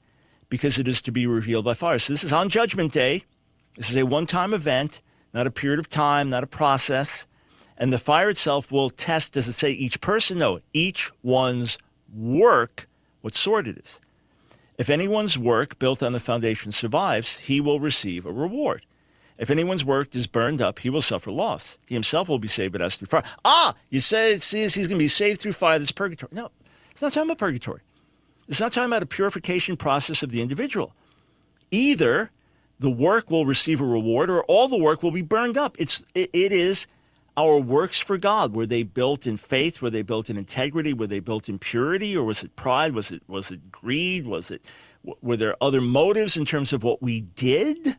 [0.48, 1.98] because it is to be revealed by fire.
[1.98, 3.24] So this is on Judgment Day.
[3.76, 5.02] This is a one time event,
[5.35, 7.26] not a period of time, not a process.
[7.76, 10.38] And the fire itself will test, does it say each person?
[10.38, 11.79] No, each one's
[12.14, 12.88] work,
[13.20, 14.00] what sort it is.
[14.79, 18.87] If anyone's work built on the foundation survives, he will receive a reward.
[19.38, 21.79] If anyone's work is burned up, he will suffer loss.
[21.87, 23.22] He himself will be saved, but as through fire.
[23.44, 25.79] Ah, you say it says he's going to be saved through fire.
[25.79, 26.31] That's purgatory.
[26.33, 26.51] No,
[26.90, 27.81] it's not talking about purgatory.
[28.49, 30.94] It's not talking about a purification process of the individual.
[31.70, 32.31] Either
[32.79, 35.77] the work will receive a reward or all the work will be burned up.
[35.79, 36.87] It's, it, it is
[37.37, 38.55] our works for God.
[38.55, 39.83] Were they built in faith?
[39.83, 40.94] Were they built in integrity?
[40.94, 42.16] Were they built in purity?
[42.16, 42.94] Or was it pride?
[42.94, 44.27] Was it, was it greed?
[44.27, 44.64] Was it,
[45.20, 47.96] were there other motives in terms of what we did?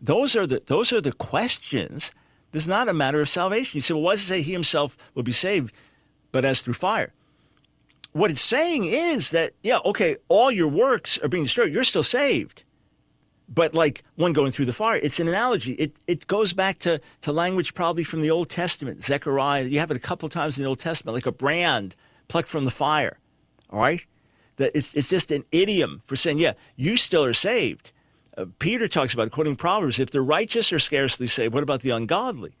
[0.00, 2.12] Those are the, those are the questions.
[2.52, 3.78] This is not a matter of salvation.
[3.78, 5.74] You say, well, why does it say he himself will be saved,
[6.30, 7.12] but as through fire?
[8.14, 11.72] what it's saying is that, yeah, okay, all your works are being destroyed.
[11.72, 12.62] You're still saved.
[13.48, 15.72] But like one going through the fire, it's an analogy.
[15.72, 19.02] It, it goes back to, to language probably from the Old Testament.
[19.02, 21.96] Zechariah, you have it a couple times in the Old Testament, like a brand
[22.28, 23.18] plucked from the fire.
[23.68, 24.06] All right?
[24.56, 27.90] That it's, it's just an idiom for saying, yeah, you still are saved.
[28.58, 32.52] Peter talks about, quoting Proverbs, if the righteous are scarcely saved, what about the ungodly?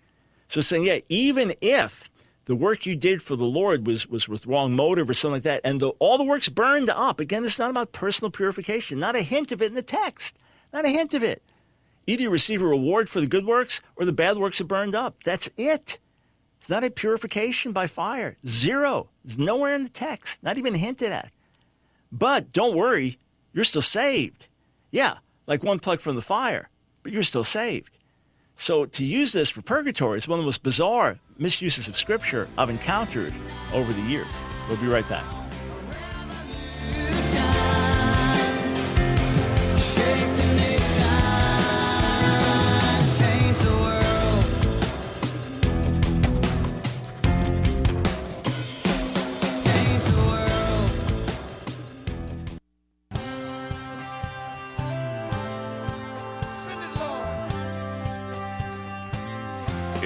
[0.48, 2.10] So it's saying, yeah, even if
[2.44, 5.42] the work you did for the Lord was, was with wrong motive or something like
[5.44, 7.18] that, and the, all the works burned up.
[7.18, 8.98] Again, it's not about personal purification.
[9.00, 10.36] Not a hint of it in the text.
[10.72, 11.42] Not a hint of it.
[12.06, 14.94] Either you receive a reward for the good works or the bad works are burned
[14.94, 15.22] up.
[15.22, 15.98] That's it.
[16.58, 18.36] It's not a purification by fire.
[18.46, 19.08] Zero.
[19.24, 20.42] It's nowhere in the text.
[20.42, 21.30] Not even hinted at.
[22.12, 23.18] But don't worry,
[23.52, 24.48] you're still saved.
[24.90, 26.68] Yeah, like one plucked from the fire,
[27.02, 27.98] but you're still saved.
[28.54, 32.48] So to use this for purgatory is one of the most bizarre misuses of Scripture
[32.56, 33.32] I've encountered
[33.72, 34.26] over the years.
[34.68, 35.24] We'll be right back.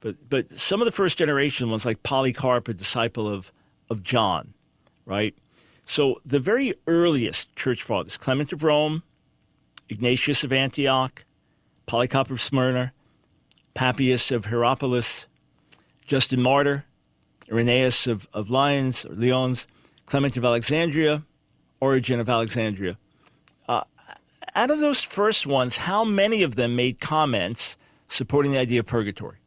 [0.00, 3.52] But, but some of the first generation ones, like Polycarp, a disciple of,
[3.90, 4.54] of John,
[5.04, 5.34] right?
[5.84, 9.02] So the very earliest church fathers, Clement of Rome,
[9.88, 11.24] Ignatius of Antioch,
[11.86, 12.92] Polycarp of Smyrna,
[13.74, 15.28] Papias of Hierapolis,
[16.06, 16.84] Justin Martyr,
[17.50, 19.66] Irenaeus of, of Lyons or Lyons,
[20.06, 21.24] Clement of Alexandria,
[21.80, 22.96] Origen of Alexandria.
[23.68, 23.82] Uh,
[24.54, 27.76] out of those first ones, how many of them made comments
[28.08, 29.38] supporting the idea of purgatory?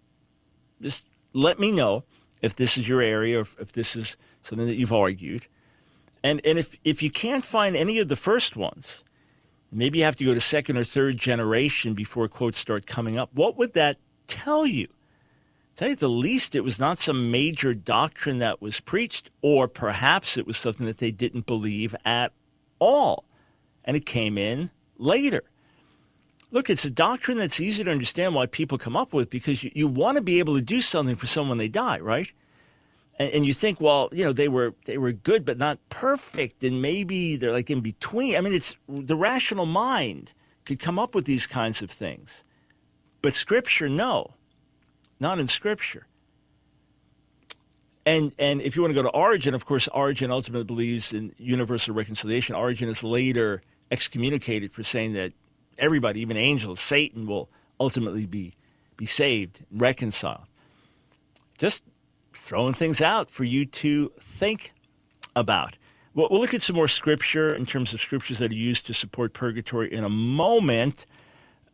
[0.82, 2.04] Just let me know
[2.42, 5.48] if this is your area or if this is something that you've argued.
[6.24, 9.04] And, and if, if you can't find any of the first ones,
[9.72, 13.30] maybe you have to go to second or third generation before quotes start coming up.
[13.34, 14.88] What would that tell you?
[15.80, 20.38] Tell you the least, it was not some major doctrine that was preached, or perhaps
[20.38, 22.34] it was something that they didn't believe at
[22.80, 23.24] all.
[23.86, 25.42] And it came in later.
[26.52, 29.72] Look, it's a doctrine that's easy to understand why people come up with because you,
[29.74, 32.30] you want to be able to do something for someone they die, right?
[33.18, 36.62] And, and you think, well, you know, they were they were good but not perfect,
[36.62, 38.36] and maybe they're like in between.
[38.36, 40.34] I mean, it's the rational mind
[40.66, 42.44] could come up with these kinds of things,
[43.22, 44.34] but Scripture, no
[45.20, 46.06] not in Scripture.
[48.06, 51.34] And, and if you want to go to Origen, of course, Origen ultimately believes in
[51.38, 52.56] universal reconciliation.
[52.56, 55.34] Origen is later excommunicated for saying that
[55.78, 58.54] everybody, even angels, Satan, will ultimately be,
[58.98, 60.46] be saved, reconciled.
[61.58, 61.84] Just
[62.34, 64.74] throwing things out for you to think
[65.36, 65.78] about.
[66.14, 68.94] Well, we'll look at some more scripture in terms of scriptures that are used to
[68.94, 71.06] support purgatory in a moment.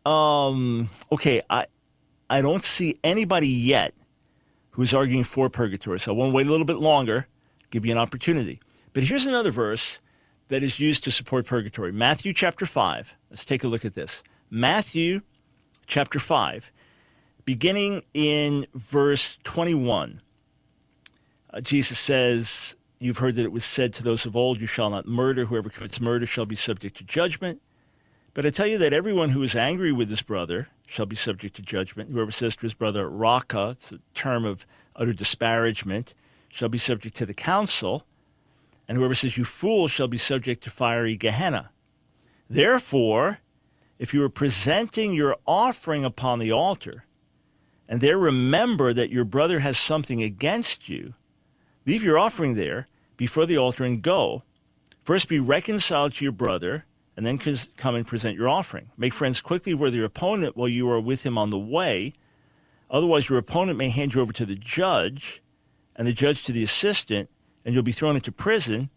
[0.05, 1.65] Um, okay, I,
[2.29, 3.93] I don't see anybody yet
[4.71, 5.99] who's arguing for purgatory.
[5.99, 7.27] So I want to wait a little bit longer,
[7.69, 8.59] give you an opportunity.
[8.93, 10.01] But here's another verse
[10.47, 13.15] that is used to support purgatory Matthew chapter 5.
[13.29, 14.23] Let's take a look at this.
[14.49, 15.21] Matthew
[15.87, 16.71] chapter 5,
[17.45, 20.21] beginning in verse 21.
[21.51, 24.89] Uh, Jesus says, You've heard that it was said to those of old, You shall
[24.89, 25.45] not murder.
[25.45, 27.61] Whoever commits murder shall be subject to judgment.
[28.35, 31.55] But I tell you that everyone who is angry with his brother shall be subject
[31.55, 32.09] to judgment.
[32.09, 36.13] Whoever says to his brother, Raca, it's a term of utter disparagement,
[36.49, 38.05] shall be subject to the council.
[38.89, 41.71] And whoever says, You fool, shall be subject to fiery Gehenna.
[42.49, 43.39] Therefore,
[43.97, 47.05] if you are presenting your offering upon the altar,
[47.87, 51.13] and there remember that your brother has something against you,
[51.85, 54.43] leave your offering there before the altar and go.
[54.99, 56.83] First be reconciled to your brother
[57.15, 57.39] and then
[57.77, 58.91] come and present your offering.
[58.97, 62.13] Make friends quickly with your opponent while you are with him on the way.
[62.89, 65.41] Otherwise, your opponent may hand you over to the judge,
[65.95, 67.29] and the judge to the assistant,
[67.63, 68.89] and you'll be thrown into prison.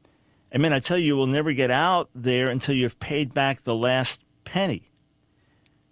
[0.50, 3.32] And man, I tell you, you will never get out there until you have paid
[3.32, 4.90] back the last penny.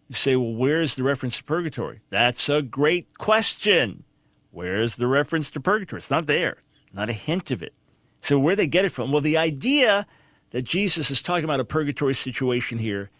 [0.09, 2.01] You say, well, where's the reference to purgatory?
[2.11, 4.05] That's a great question.
[4.51, 5.99] Where's the reference to purgatory?
[5.99, 6.62] It's not there,
[6.93, 7.75] not a hint of it.
[8.21, 9.12] So, where they get it from?
[9.12, 10.07] Well, the idea
[10.50, 13.11] that Jesus is talking about a purgatory situation here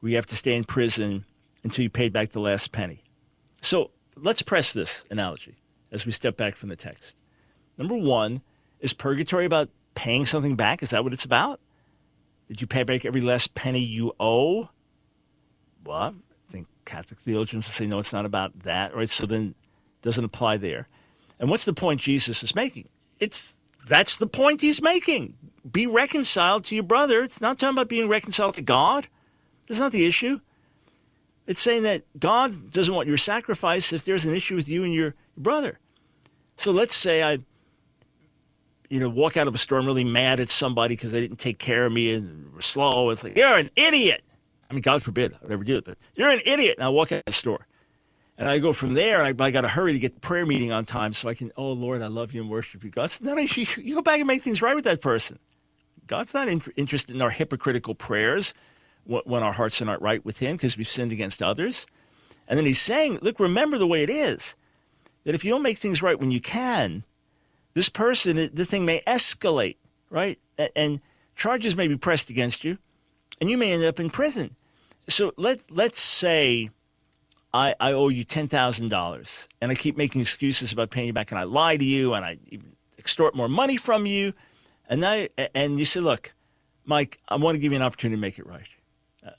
[0.00, 1.24] where you have to stay in prison
[1.62, 3.02] until you pay back the last penny.
[3.60, 5.56] So let's press this analogy
[5.90, 7.16] as we step back from the text.
[7.78, 8.42] Number one,
[8.80, 10.82] is purgatory about paying something back?
[10.82, 11.60] Is that what it's about?
[12.48, 14.68] Did you pay back every last penny you owe?
[15.84, 16.12] Well, I
[16.50, 19.08] think Catholic theologians would say, no, it's not about that, right?
[19.08, 20.88] So then it doesn't apply there.
[21.40, 22.88] And what's the point Jesus is making?
[23.18, 23.56] It's
[23.88, 25.34] that's the point he's making.
[25.70, 27.22] Be reconciled to your brother.
[27.22, 29.08] It's not talking about being reconciled to God.
[29.68, 30.40] That's not the issue.
[31.46, 34.92] It's saying that God doesn't want your sacrifice if there's an issue with you and
[34.92, 35.78] your brother.
[36.56, 37.38] So let's say I,
[38.88, 41.58] you know, walk out of a store, really mad at somebody because they didn't take
[41.58, 43.10] care of me and were slow.
[43.10, 44.22] It's like, you're an idiot.
[44.70, 46.76] I mean, God forbid I would ever do it, but you're an idiot.
[46.78, 47.66] And I walk out of the store.
[48.36, 50.72] And I go from there, I, I got to hurry to get the prayer meeting
[50.72, 52.90] on time so I can, oh, Lord, I love you and worship you.
[52.90, 55.38] God said, no, no, you go back and make things right with that person.
[56.06, 58.54] God's not in, interested in our hypocritical prayers
[59.04, 61.86] when our hearts are not right with Him because we've sinned against others.
[62.48, 64.56] And then He's saying, look, remember the way it is
[65.24, 67.04] that if you don't make things right when you can,
[67.74, 69.76] this person, the thing may escalate,
[70.10, 70.38] right?
[70.76, 71.00] And
[71.34, 72.78] charges may be pressed against you,
[73.40, 74.54] and you may end up in prison.
[75.08, 76.70] So let, let's say
[77.52, 81.38] I, I owe you $10,000 and I keep making excuses about paying you back and
[81.38, 82.38] I lie to you and I
[82.98, 84.32] extort more money from you.
[84.88, 86.34] And, I, and you say, look,
[86.84, 88.68] Mike, I want to give you an opportunity to make it right.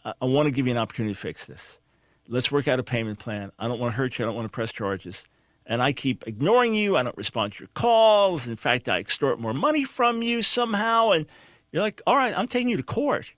[0.04, 1.80] I, I want to give you an opportunity to fix this.
[2.28, 3.52] Let's work out a payment plan.
[3.60, 4.26] I don't want to hurt you.
[4.26, 5.26] I don't want to press charges.
[5.68, 6.98] And I keep ignoring you.
[6.98, 8.48] I don't respond to your calls.
[8.48, 11.12] In fact, I extort more money from you somehow.
[11.12, 11.28] And
[11.72, 13.34] you're like, all right, I'm taking you to court.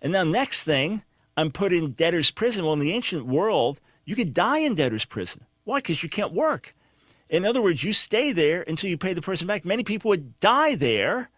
[0.00, 1.02] And now, next thing,
[1.36, 2.64] I'm put in debtor's prison.
[2.64, 5.44] Well, in the ancient world, you could die in debtor's prison.
[5.64, 5.78] Why?
[5.78, 6.73] Because you can't work.
[7.28, 9.64] In other words, you stay there until you pay the person back.
[9.64, 11.30] Many people would die there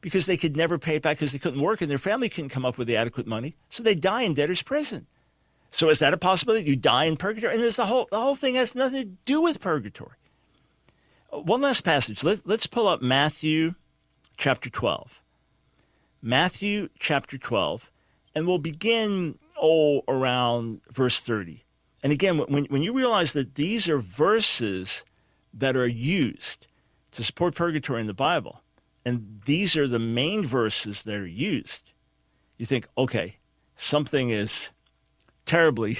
[0.00, 2.50] because they could never pay it back because they couldn't work and their family couldn't
[2.50, 3.56] come up with the adequate money.
[3.68, 5.06] So they die in debtor's prison.
[5.70, 6.68] So is that a possibility?
[6.68, 7.54] You die in purgatory?
[7.54, 10.16] And there's the whole the whole thing has nothing to do with purgatory.
[11.30, 12.24] One last passage.
[12.24, 13.74] Let, let's pull up Matthew
[14.38, 15.22] chapter 12.
[16.22, 17.92] Matthew chapter 12,
[18.34, 21.64] and we'll begin oh around verse 30.
[22.02, 25.04] And again, when, when you realize that these are verses
[25.52, 26.66] that are used
[27.12, 28.62] to support purgatory in the Bible,
[29.04, 31.92] and these are the main verses that are used,
[32.58, 33.36] you think, okay,
[33.74, 34.70] something is
[35.46, 35.98] terribly,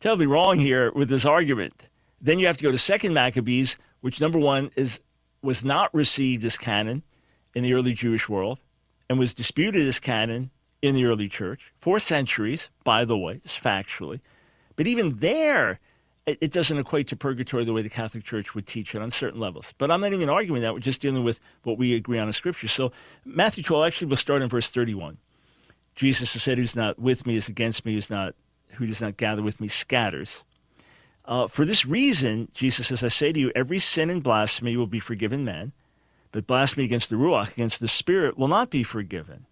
[0.00, 1.88] terribly wrong here with this argument.
[2.20, 5.00] Then you have to go to Second Maccabees, which number one is
[5.42, 7.02] was not received as canon
[7.54, 8.62] in the early Jewish world
[9.08, 10.50] and was disputed as canon
[10.82, 14.20] in the early church for centuries, by the way, just factually.
[14.74, 15.78] But even there,
[16.26, 19.38] it, doesn't equate to purgatory the way the Catholic Church would teach it on certain
[19.38, 19.72] levels.
[19.78, 20.74] But I'm not even arguing that.
[20.74, 22.68] We're just dealing with what we agree on in Scripture.
[22.68, 22.90] So
[23.24, 25.18] Matthew 12, actually, we'll start in verse 31.
[25.94, 28.34] Jesus has said, Who's not with me is against me, who's not,
[28.72, 30.42] who does not gather with me scatters.
[31.24, 34.86] Uh, for this reason, Jesus says, I say to you, every sin and blasphemy will
[34.86, 35.72] be forgiven men,
[36.32, 39.46] but blasphemy against the Ruach, against the Spirit, will not be forgiven.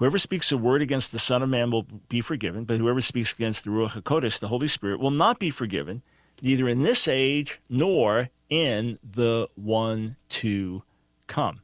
[0.00, 3.34] Whoever speaks a word against the Son of Man will be forgiven, but whoever speaks
[3.34, 6.02] against the Ruach HaKodesh, the Holy Spirit, will not be forgiven,
[6.40, 10.84] neither in this age nor in the one to
[11.26, 11.60] come.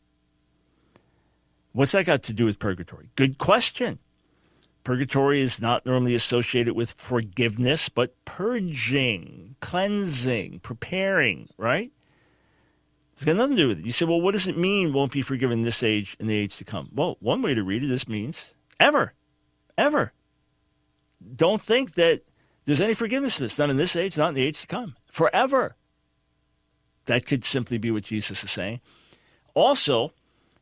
[1.73, 3.09] What's that got to do with purgatory?
[3.17, 4.01] Good question.
[4.85, 11.91] Purgatory is not normally associated with forgiveness, but purging, cleansing, preparing, right?
[13.17, 13.87] It's got nothing to do with it.
[13.87, 16.59] You say, well, what does it mean won't be forgiven this age and the age
[16.59, 16.91] to come?
[16.93, 19.15] Well, one way to read it, this means ever,
[19.79, 20.13] ever.
[21.35, 22.21] Don't think that
[22.67, 24.97] there's any forgiveness this not in this age, not in the age to come.
[25.11, 25.77] Forever.
[27.07, 28.83] That could simply be what Jesus is saying.
[29.55, 30.13] Also,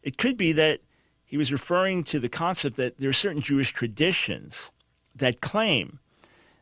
[0.05, 0.79] it could be that
[1.25, 4.71] he was referring to the concept that there are certain Jewish traditions
[5.17, 5.99] that claim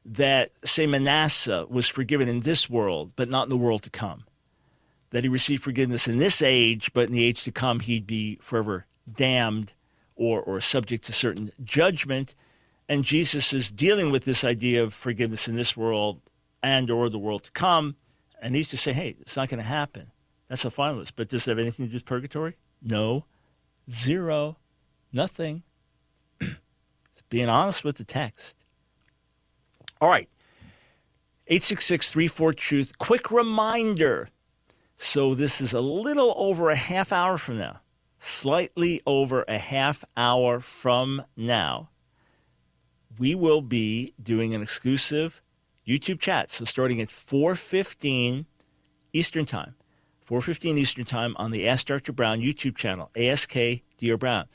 [0.07, 4.25] that, say, Manasseh was forgiven in this world, but not in the world to come
[5.13, 8.39] that he received forgiveness in this age, but in the age to come he'd be
[8.41, 9.75] forever damned
[10.17, 12.35] or, or subject to certain judgment.
[12.89, 16.21] And Jesus is dealing with this idea of forgiveness in this world
[16.63, 17.97] and or the world to come.
[18.41, 20.11] And he's just saying, hey, it's not going to happen.
[20.49, 21.13] That's a finalist.
[21.15, 22.57] But does it have anything to do with purgatory?
[22.83, 23.27] No.
[23.91, 24.57] Zero.
[25.13, 25.63] Nothing.
[27.29, 28.57] Being honest with the text.
[30.01, 30.29] All right.
[31.49, 32.99] 866 34 Truth.
[32.99, 34.29] Quick reminder
[35.03, 37.81] so this is a little over a half hour from now,
[38.21, 41.91] slightly over a half hour from now.
[43.19, 45.43] We will be doing an exclusive
[45.87, 46.51] YouTube chat.
[46.51, 48.47] So starting at 4:15
[49.13, 49.75] Eastern Time,
[50.25, 52.13] 4:15 Eastern Time on the Ask Dr.
[52.13, 54.17] Brown YouTube channel, ASK Dr.
[54.17, 54.47] Brown.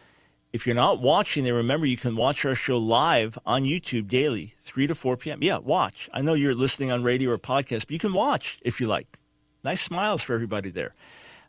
[0.54, 4.54] If you're not watching then remember you can watch our show live on YouTube daily,
[4.60, 5.39] 3 to 4 p.m.
[5.43, 6.10] Yeah, watch.
[6.14, 9.20] I know you're listening on radio or podcast, but you can watch if you like.
[9.68, 10.95] Nice smiles for everybody there.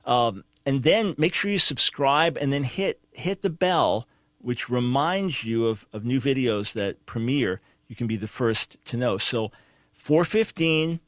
[0.04, 4.08] Um, and then make sure you subscribe and then hit hit the bell,
[4.38, 7.60] which reminds you of, of new videos that premiere.
[7.86, 9.18] You can be the first to know.
[9.18, 9.52] So
[9.92, 10.98] 415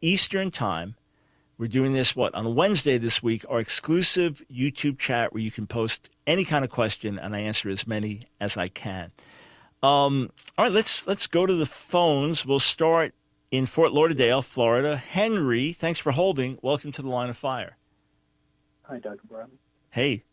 [0.00, 0.94] Eastern time,
[1.58, 5.66] We're doing this, what, on Wednesday this week, our exclusive YouTube chat where you can
[5.66, 9.10] post any kind of question and I answer as many as I can.
[9.82, 12.46] Um, all right, let's let's go to the phones.
[12.46, 13.12] We'll start
[13.50, 14.96] in Fort Lauderdale, Florida.
[14.96, 16.58] Henry, thanks for holding.
[16.62, 17.76] Welcome to the line of fire.
[18.82, 19.20] Hi, Dr.
[19.28, 19.50] Brown.
[19.90, 20.24] Hey.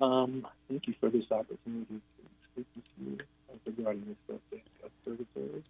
[0.00, 2.00] Um, thank you for this opportunity to
[2.52, 3.18] speak with you
[3.66, 5.62] regarding this subject of purgatory.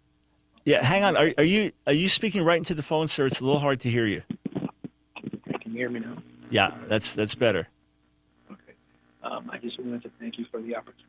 [0.65, 1.15] Yeah, hang on.
[1.15, 3.25] Are, are you are you speaking right into the phone, sir?
[3.27, 4.21] It's a little hard to hear you.
[4.51, 6.17] Can you hear me now?
[6.49, 7.69] Yeah, that's that's better.
[8.51, 8.73] Okay.
[9.23, 11.05] Um, I just wanted to thank you for the opportunity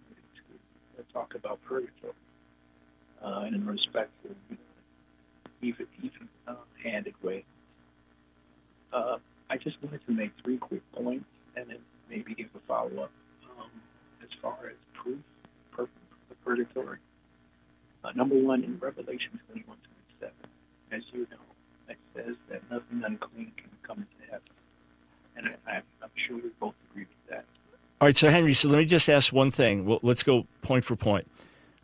[0.97, 2.12] to, talk about purgatory
[3.22, 4.31] uh, in a respectful,
[5.63, 6.29] even even
[6.83, 7.45] handed way.
[8.93, 9.19] Uh,
[9.51, 11.79] I just wanted to make three quick points and then
[12.09, 13.11] maybe give a follow up
[13.59, 13.71] um,
[14.23, 15.19] as far as proof
[15.79, 15.89] of
[16.29, 16.99] the purgatory.
[18.05, 19.77] Uh, number one, in Revelation 21
[20.21, 20.35] 27,
[20.93, 21.37] as you know,
[21.89, 24.43] it says that nothing unclean can come into heaven.
[25.37, 27.45] And I, am sure we both agree with that.
[28.01, 29.85] All right, so Henry, so let me just ask one thing.
[29.85, 31.27] Well, let's go point for point.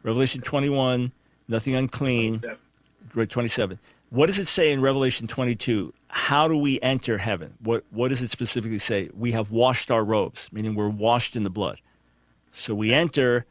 [0.03, 1.13] Revelation 21,
[1.49, 2.41] nothing unclean.
[2.41, 2.59] 27.
[3.15, 3.79] 27.
[4.11, 5.93] What does it say in Revelation 22?
[6.09, 7.55] How do we enter heaven?
[7.61, 9.11] What, what does it specifically say?
[9.17, 11.81] We have washed our robes, meaning we're washed in the blood.
[12.51, 13.47] So we enter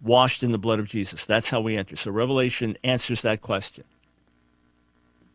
[0.00, 1.26] washed in the blood of Jesus.
[1.26, 1.96] That's how we enter.
[1.96, 3.84] So Revelation answers that question.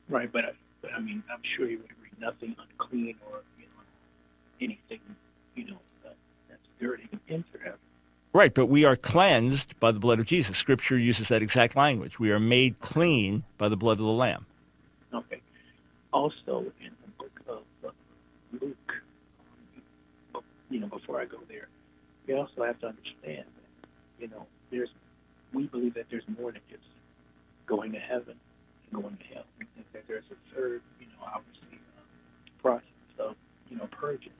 [0.07, 3.83] Right, but, but I mean, I'm sure you would agree nothing unclean or you know,
[4.61, 4.99] anything,
[5.55, 7.78] you know, that's dirty can enter heaven.
[8.39, 10.55] Right, but we are cleansed by the blood of Jesus.
[10.55, 12.21] Scripture uses that exact language.
[12.21, 14.45] We are made clean by the blood of the Lamb.
[15.13, 15.41] Okay.
[16.13, 17.91] Also, in the book of uh,
[18.61, 18.93] Luke,
[20.69, 21.67] you know, before I go there,
[22.27, 23.43] we also have to understand
[24.21, 24.87] you know, there's,
[25.51, 26.83] we believe that there's more than just
[27.65, 28.35] going to heaven
[28.93, 29.43] and going to hell.
[29.59, 32.05] We think that there's a third, you know, obviously, um,
[32.61, 33.35] process of,
[33.69, 34.31] you know, purging.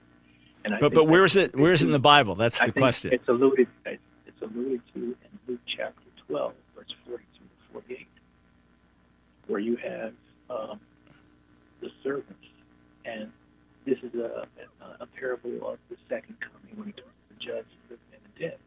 [0.64, 1.56] And but but where is it?
[1.56, 2.34] Where is it in the Bible?
[2.34, 3.12] That's the question.
[3.12, 3.66] It's alluded.
[3.86, 8.06] It's alluded to in Luke chapter 12, verse 42 to 48,
[9.46, 10.12] where you have
[10.50, 10.80] um,
[11.80, 12.44] the servants,
[13.04, 13.30] and
[13.86, 14.46] this is a,
[14.82, 18.22] a, a, parable of the second coming when he comes to judge the living and
[18.34, 18.58] the dead.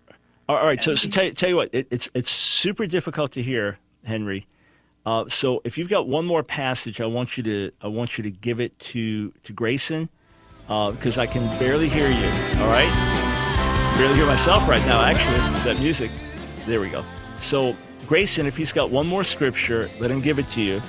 [0.49, 0.73] All right.
[0.73, 4.47] And so, so tell, tell you what, it, it's it's super difficult to hear, Henry.
[5.05, 8.23] Uh, so if you've got one more passage, I want you to I want you
[8.23, 10.09] to give it to to Grayson
[10.67, 12.27] because uh, I can barely hear you.
[12.61, 15.03] All right, barely hear myself right now.
[15.03, 16.11] Actually, that music.
[16.65, 17.03] There we go.
[17.39, 17.75] So
[18.07, 20.81] Grayson, if he's got one more scripture, let him give it to you,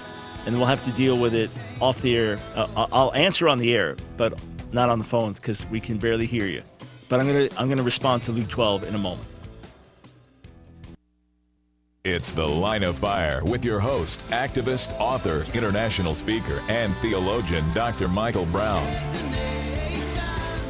[0.47, 1.51] and we'll have to deal with it
[1.81, 2.39] off the air.
[2.55, 4.35] Uh, I'll answer on the air, but
[4.72, 6.62] not on the phones because we can barely hear you.
[7.09, 9.29] But I'm gonna I'm gonna respond to Luke 12 in a moment.
[12.05, 18.09] It's The Line of Fire with your host, activist, author, international speaker, and theologian, Dr.
[18.09, 18.87] Michael Brown.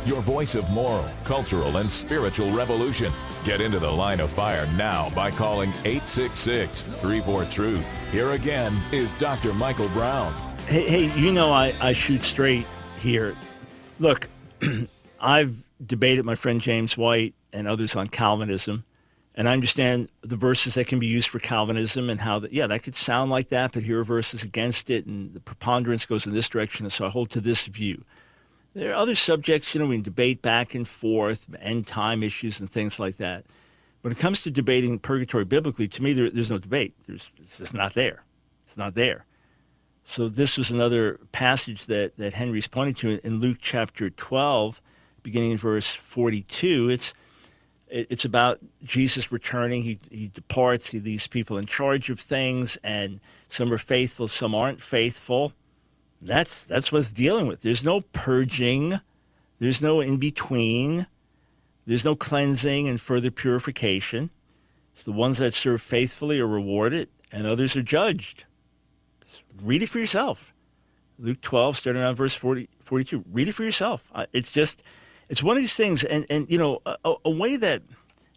[0.05, 3.11] Your voice of moral, cultural, and spiritual revolution.
[3.43, 8.13] Get into The Line of Fire now by calling 866 34 Truth.
[8.13, 9.55] Here again is Dr.
[9.55, 10.33] Michael Brown.
[10.67, 12.67] Hey, hey you know I, I shoot straight
[12.99, 13.35] here.
[13.99, 14.29] Look,
[15.21, 18.85] I've debated my friend James White and others on Calvinism
[19.35, 22.67] and I understand the verses that can be used for Calvinism and how that, yeah,
[22.69, 26.27] that could sound like that, but here are verses against it, and the preponderance goes
[26.27, 28.05] in this direction, and so I hold to this view.
[28.75, 32.69] There are other subjects, you know, we debate back and forth, end time issues and
[32.69, 33.45] things like that.
[34.01, 36.95] When it comes to debating purgatory biblically, to me, there, there's no debate.
[37.07, 38.25] There's, it's just not there.
[38.65, 39.27] It's not there.
[40.03, 44.83] So this was another passage that, that Henry's pointing to in Luke chapter 12,
[45.23, 46.91] beginning in verse 42.
[46.91, 47.15] It's
[47.89, 49.83] it's about Jesus returning.
[49.83, 50.91] He, he departs.
[50.91, 55.53] He leaves people in charge of things, and some are faithful, some aren't faithful.
[56.25, 57.61] That's that's what's dealing with.
[57.61, 59.01] There's no purging.
[59.59, 61.07] There's no in between.
[61.87, 64.31] There's no cleansing and further purification.
[64.93, 68.45] It's the ones that serve faithfully are rewarded, and others are judged.
[69.61, 70.55] Read it for yourself.
[71.19, 73.25] Luke 12, starting on verse 40, 42.
[73.31, 74.11] Read it for yourself.
[74.33, 74.83] It's just
[75.29, 77.83] it's one of these things, and, and you know, a, a way that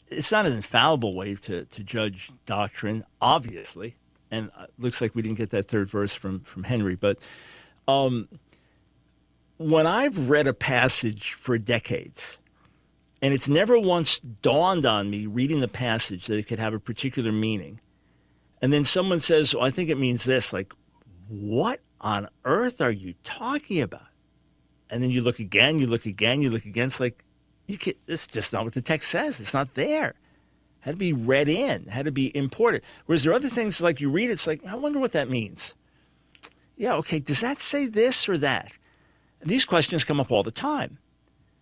[0.10, 3.96] it's not an infallible way to, to judge doctrine, obviously.
[4.30, 6.96] And it looks like we didn't get that third verse from, from Henry.
[6.96, 7.26] But
[7.88, 8.28] um,
[9.58, 12.40] when I've read a passage for decades,
[13.22, 16.80] and it's never once dawned on me reading the passage that it could have a
[16.80, 17.80] particular meaning,
[18.62, 20.74] and then someone says, well, I think it means this, like,
[21.28, 24.08] what on earth are you talking about?
[24.90, 26.88] and then you look again, you look again, you look again.
[26.88, 27.24] It's like
[27.68, 29.40] you can, it's just not what the text says.
[29.40, 30.14] It's not there.
[30.82, 32.84] Had to be read in, had to be imported.
[33.06, 35.76] Whereas there are other things like you read, it's like I wonder what that means.
[36.78, 38.72] Yeah, okay, does that say this or that?
[39.42, 41.00] And these questions come up all the time.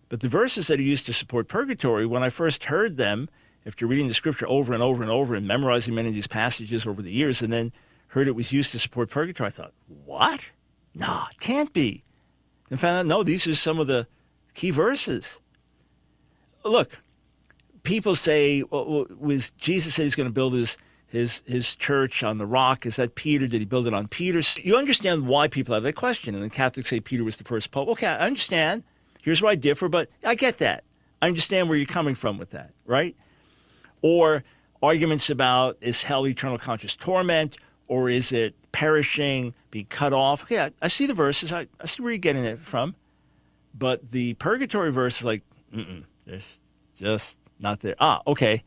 [0.08, 3.28] But the verses that are used to support purgatory, when I first heard them,
[3.66, 6.86] after reading the scripture over and over and over and memorizing many of these passages
[6.86, 7.72] over the years, and then
[8.08, 9.72] heard it was used to support purgatory, I thought,
[10.04, 10.52] what?
[10.94, 12.04] No, it can't be.
[12.70, 14.06] And found out, no, these are some of the
[14.54, 15.40] key verses.
[16.64, 16.98] Look,
[17.82, 22.38] people say, well, was Jesus said he's going to build his his his church on
[22.38, 22.86] the rock?
[22.86, 23.46] Is that Peter?
[23.46, 24.40] Did he build it on Peter?
[24.62, 26.34] You understand why people have that question.
[26.34, 27.88] And the Catholics say Peter was the first pope.
[27.88, 28.84] Okay, I understand.
[29.22, 30.84] Here's where I differ, but I get that.
[31.20, 33.16] I understand where you're coming from with that, right?
[34.02, 34.44] Or
[34.82, 37.56] arguments about is hell eternal conscious torment,
[37.88, 40.42] or is it perishing, being cut off?
[40.44, 41.52] Okay, I, I see the verses.
[41.52, 42.94] I, I see where you're getting it from.
[43.74, 45.42] But the purgatory verse is like,
[45.72, 46.58] mm there's
[46.96, 47.94] just not there.
[48.00, 48.64] Ah, okay.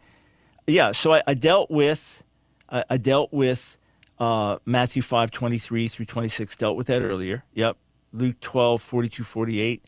[0.66, 2.24] Yeah, so I, I dealt with
[2.72, 3.78] I, I dealt with
[4.20, 7.44] uh, Matthew 5, 23 through 26, dealt with that earlier.
[7.54, 7.78] Yep.
[8.12, 9.84] Luke 12, 42, 48.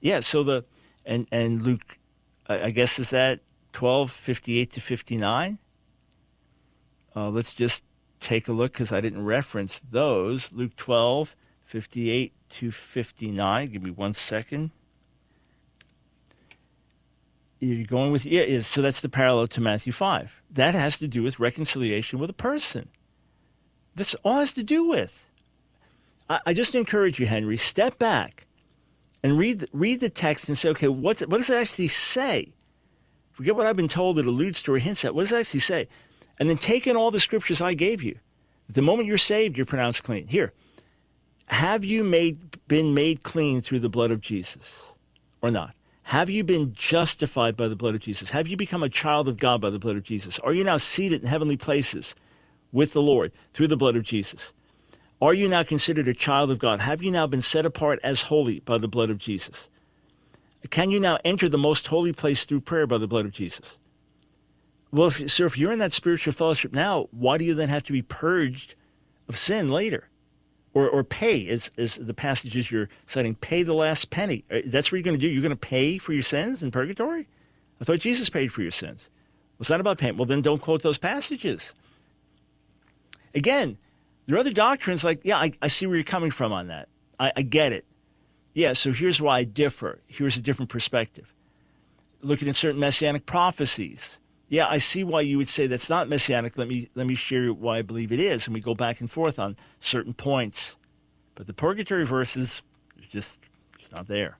[0.00, 0.64] Yeah, so the,
[1.04, 1.98] and, and Luke,
[2.48, 3.40] I, I guess is that
[3.72, 5.58] 12, 58 to 59?
[7.14, 7.84] Uh, let's just
[8.20, 10.52] take a look because I didn't reference those.
[10.52, 13.68] Luke 12, 58 to 59.
[13.70, 14.70] Give me one second.
[17.62, 20.42] You're going with, yeah, so that's the parallel to Matthew 5.
[20.50, 22.88] That has to do with reconciliation with a person.
[23.94, 25.28] That's all has to do with.
[26.28, 28.48] I, I just encourage you, Henry, step back
[29.22, 32.52] and read, read the text and say, okay, what does it actually say?
[33.30, 35.14] Forget what I've been told it alludes to or hints at.
[35.14, 35.86] What does it actually say?
[36.40, 38.18] And then take in all the scriptures I gave you.
[38.68, 40.26] The moment you're saved, you're pronounced clean.
[40.26, 40.52] Here,
[41.46, 44.96] have you made, been made clean through the blood of Jesus
[45.40, 45.76] or not?
[46.04, 48.30] Have you been justified by the blood of Jesus?
[48.30, 50.38] Have you become a child of God by the blood of Jesus?
[50.40, 52.14] Are you now seated in heavenly places
[52.72, 54.52] with the Lord through the blood of Jesus?
[55.20, 56.80] Are you now considered a child of God?
[56.80, 59.70] Have you now been set apart as holy by the blood of Jesus?
[60.70, 63.78] Can you now enter the most holy place through prayer by the blood of Jesus?
[64.90, 67.84] Well, if, sir, if you're in that spiritual fellowship now, why do you then have
[67.84, 68.74] to be purged
[69.28, 70.08] of sin later?
[70.74, 74.44] Or, or pay, is, as the passages you're citing, pay the last penny.
[74.50, 75.28] Uh, that's what you're going to do.
[75.28, 77.28] You're going to pay for your sins in purgatory?
[77.80, 79.10] I thought Jesus paid for your sins.
[79.52, 80.16] Well, it's not about paying.
[80.16, 81.74] Well, then don't quote those passages.
[83.34, 83.78] Again,
[84.26, 86.88] there are other doctrines like, yeah, I, I see where you're coming from on that.
[87.18, 87.84] I, I get it.
[88.54, 89.98] Yeah, so here's why I differ.
[90.06, 91.34] Here's a different perspective.
[92.20, 94.20] Looking at certain messianic prophecies,
[94.52, 96.58] yeah, I see why you would say that's not messianic.
[96.58, 99.00] Let me let me share you why I believe it is, and we go back
[99.00, 100.76] and forth on certain points.
[101.34, 102.62] But the purgatory verses
[103.08, 103.40] just
[103.78, 104.36] just not there.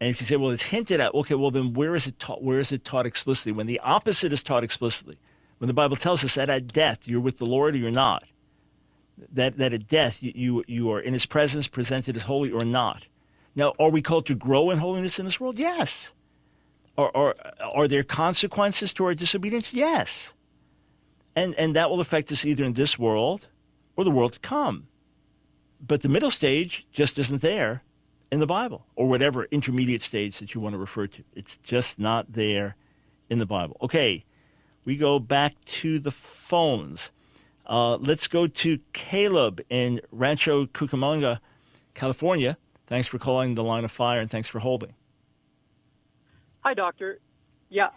[0.00, 2.44] And if you say, well, it's hinted at, okay, well then where is it taught?
[2.44, 3.50] Where is it taught explicitly?
[3.50, 5.16] When the opposite is taught explicitly,
[5.58, 8.22] when the Bible tells us that at death you're with the Lord or you're not,
[9.32, 12.64] that that at death you you, you are in His presence, presented as holy or
[12.64, 13.08] not.
[13.56, 15.58] Now, are we called to grow in holiness in this world?
[15.58, 16.14] Yes.
[17.00, 17.34] Are, are,
[17.74, 19.72] are there consequences to our disobedience?
[19.72, 20.34] Yes.
[21.34, 23.48] And, and that will affect us either in this world
[23.96, 24.88] or the world to come.
[25.80, 27.82] But the middle stage just isn't there
[28.30, 31.24] in the Bible or whatever intermediate stage that you want to refer to.
[31.34, 32.76] It's just not there
[33.30, 33.78] in the Bible.
[33.80, 34.24] Okay,
[34.84, 37.12] we go back to the phones.
[37.66, 41.38] Uh, let's go to Caleb in Rancho Cucamonga,
[41.94, 42.58] California.
[42.86, 44.92] Thanks for calling the line of fire and thanks for holding.
[46.62, 47.18] Hi, doctor.
[47.70, 47.88] Yeah,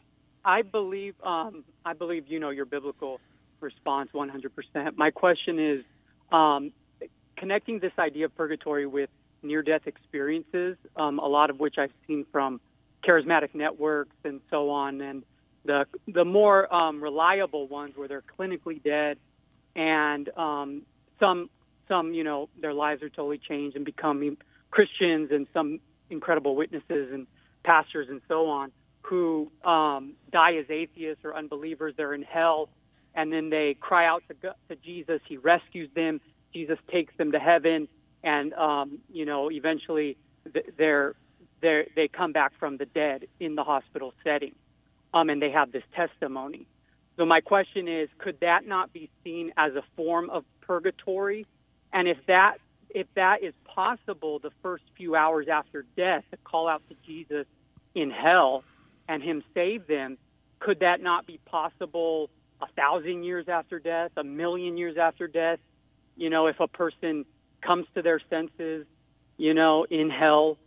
[0.46, 3.20] I believe um, I believe you know your biblical
[3.60, 4.98] response 100%.
[4.98, 5.84] My question is
[6.32, 6.72] um,
[7.38, 9.10] connecting this idea of purgatory with
[9.42, 12.62] near-death experiences, um, a lot of which I've seen from
[13.06, 15.24] charismatic networks and so on, and
[15.66, 19.18] the the more um, reliable ones where they're clinically dead,
[19.76, 20.84] and um,
[21.20, 21.50] some
[21.90, 24.38] some you know their lives are totally changed and become
[24.72, 27.28] Christians, and some incredible witnesses and
[27.64, 28.72] pastors and so on
[29.04, 31.94] who um, die as atheists or unbelievers.
[31.96, 32.70] They're in hell,
[33.14, 35.22] and then they cry out to, to Jesus.
[35.28, 36.20] He rescues them.
[36.54, 37.88] Jesus takes them to heaven,
[38.24, 40.18] and um, you know, eventually
[40.78, 41.16] they're,
[41.62, 44.56] they're they come back from the dead in the hospital setting,
[45.14, 46.66] um, and they have this testimony.
[47.18, 51.46] So my question is, could that not be seen as a form of purgatory?
[51.92, 52.58] And if that
[52.94, 57.46] if that is possible, the first few hours after death, to call out to Jesus
[57.96, 58.64] in hell
[59.08, 60.18] and Him save them,
[60.60, 62.30] could that not be possible
[62.62, 65.60] a thousand years after death, a million years after death?
[66.16, 67.26] You know, if a person
[67.62, 68.86] comes to their senses,
[69.38, 70.58] you know, in hell,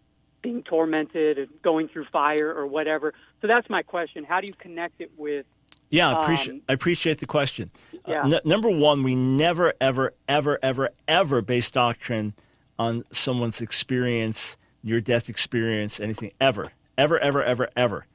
[0.43, 3.14] being tormented and going through fire or whatever.
[3.41, 4.24] So that's my question.
[4.24, 5.47] How do you connect it with
[5.91, 7.70] Yeah, I appreciate, um, I appreciate the question.
[7.95, 8.22] Uh, yeah.
[8.22, 12.34] Uh, n- number one, we never, ever, ever, ever, ever base doctrine
[12.78, 18.07] on someone's experience, near death experience, anything ever, ever, ever, ever, ever.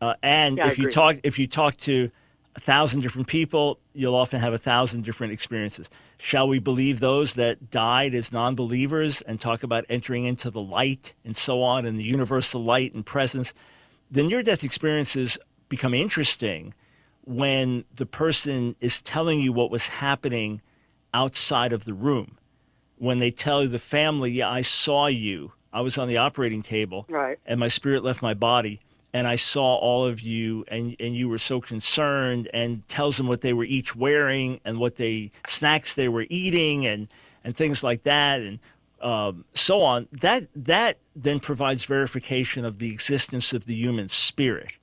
[0.00, 2.10] Uh, and yeah, if you talk, if you talk to
[2.54, 5.90] a thousand different people, you'll often have a thousand different experiences.
[6.18, 11.14] Shall we believe those that died as non-believers and talk about entering into the light
[11.24, 13.52] and so on, and the universal light and presence?
[14.10, 15.38] The near-death experiences
[15.68, 16.74] become interesting
[17.28, 20.62] when the person is telling you what was happening
[21.12, 22.38] outside of the room.
[22.96, 25.52] When they tell the family, yeah, I saw you.
[25.70, 27.38] I was on the operating table right.
[27.44, 28.80] and my spirit left my body
[29.12, 33.28] and I saw all of you and, and you were so concerned and tells them
[33.28, 37.08] what they were each wearing and what they snacks they were eating and,
[37.44, 38.58] and things like that and
[39.02, 40.08] um, so on.
[40.10, 44.77] That that then provides verification of the existence of the human spirit.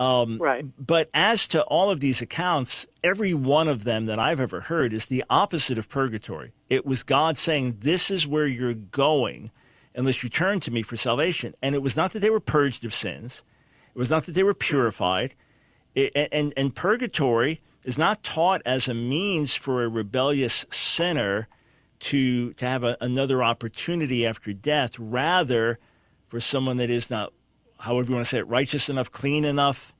[0.00, 0.64] Um, right.
[0.78, 4.94] But as to all of these accounts, every one of them that I've ever heard
[4.94, 6.52] is the opposite of purgatory.
[6.70, 9.50] It was God saying, This is where you're going
[9.94, 11.54] unless you turn to me for salvation.
[11.60, 13.44] And it was not that they were purged of sins,
[13.94, 15.34] it was not that they were purified.
[15.94, 21.48] It, and, and purgatory is not taught as a means for a rebellious sinner
[21.98, 25.80] to, to have a, another opportunity after death, rather,
[26.24, 27.32] for someone that is not
[27.80, 29.94] however you want to say it, righteous enough, clean enough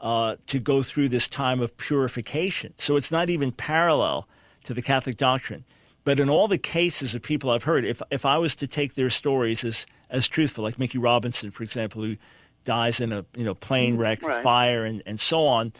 [0.00, 2.74] uh, to go through this time of purification.
[2.76, 4.28] So it's not even parallel
[4.64, 5.64] to the Catholic doctrine.
[6.04, 8.94] But in all the cases of people I've heard, if, if I was to take
[8.94, 12.16] their stories as, as truthful, like Mickey Robinson, for example, who
[12.64, 14.42] dies in a you know plane wreck, right.
[14.42, 15.72] fire, and, and so on,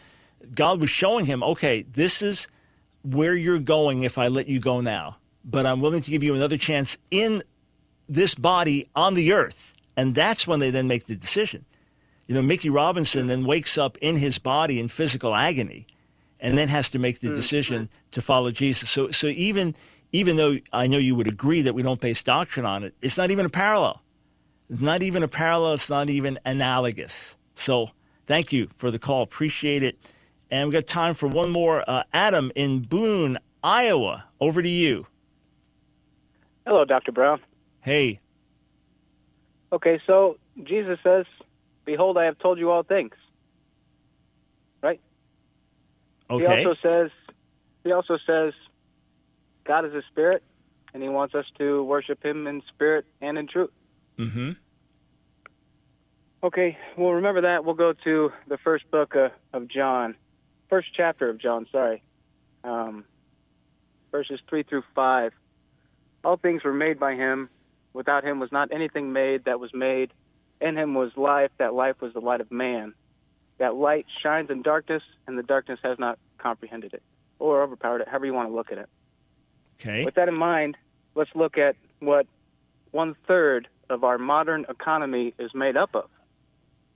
[0.55, 2.49] God was showing him, okay, this is
[3.03, 5.19] where you're going if I let you go now.
[5.45, 7.43] But I'm willing to give you another chance in
[8.09, 11.65] this body on the earth and that's when they then make the decision.
[12.27, 15.87] You know, Mickey Robinson then wakes up in his body in physical agony
[16.41, 18.91] and then has to make the mm, decision to follow Jesus.
[18.91, 19.75] So, so even,
[20.13, 23.19] even though I know you would agree that we don't base doctrine on it, it's
[23.19, 24.03] not even a parallel.
[24.71, 25.75] It's not even a parallel.
[25.75, 27.37] It's not even analogous.
[27.55, 27.91] So
[28.27, 29.23] thank you for the call.
[29.23, 29.99] Appreciate it.
[30.51, 31.85] And we've got time for one more.
[31.87, 34.25] Uh, Adam in Boone, Iowa.
[34.41, 35.07] Over to you.
[36.67, 37.13] Hello, Dr.
[37.13, 37.41] Brown.
[37.81, 38.21] Hey.
[39.75, 41.27] Okay, so Jesus says,
[41.85, 43.13] Behold, I have told you all things.
[44.81, 45.01] Right?
[46.31, 46.43] Okay.
[46.43, 47.11] He also says,
[47.83, 48.53] he also says,
[49.65, 50.45] God is a spirit,
[50.93, 53.71] and he wants us to worship him in spirit and in truth.
[54.17, 54.53] Mm-hmm.
[56.45, 57.65] Okay, well, remember that.
[57.65, 60.15] We'll go to the first book uh, of John,
[60.69, 62.01] first chapter of John, sorry,
[62.63, 63.05] um,
[64.13, 65.33] verses 3 through 5.
[66.23, 67.49] All things were made by him,
[67.95, 70.13] Without him was not anything made that was made.
[70.61, 72.93] In him was life, that life was the light of man.
[73.59, 77.03] That light shines in darkness, and the darkness has not comprehended it
[77.39, 78.89] or overpowered it, however you want to look at it.
[79.81, 80.05] Okay.
[80.05, 80.77] With that in mind,
[81.15, 82.27] let's look at what
[82.91, 86.09] one third of our modern economy is made up of.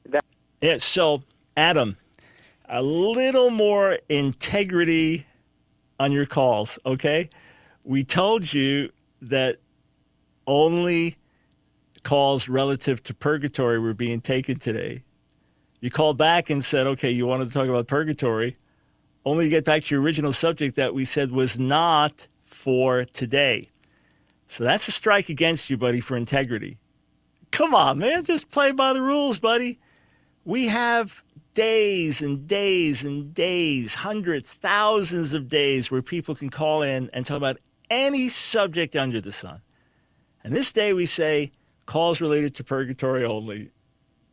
[0.07, 0.25] That-
[0.61, 1.23] yeah, so,
[1.57, 1.97] Adam,
[2.69, 5.27] a little more integrity
[6.01, 7.29] on your calls, okay?
[7.85, 8.91] We told you
[9.23, 9.59] that
[10.49, 11.17] only
[12.03, 15.05] calls relative to purgatory were being taken today.
[15.81, 18.57] You called back and said, okay, you wanted to talk about purgatory,
[19.25, 23.69] only to get back to your original subject that we said was not for today.
[24.49, 26.79] So that's a strike against you, buddy, for integrity.
[27.51, 29.79] Come on, man, just play by the rules, buddy.
[30.45, 31.23] We have
[31.53, 37.27] days and days and days, hundreds, thousands of days where people can call in and
[37.27, 37.59] talk about
[37.91, 39.61] any subject under the sun.
[40.45, 41.53] And this day we say
[41.87, 43.71] calls related to purgatory only.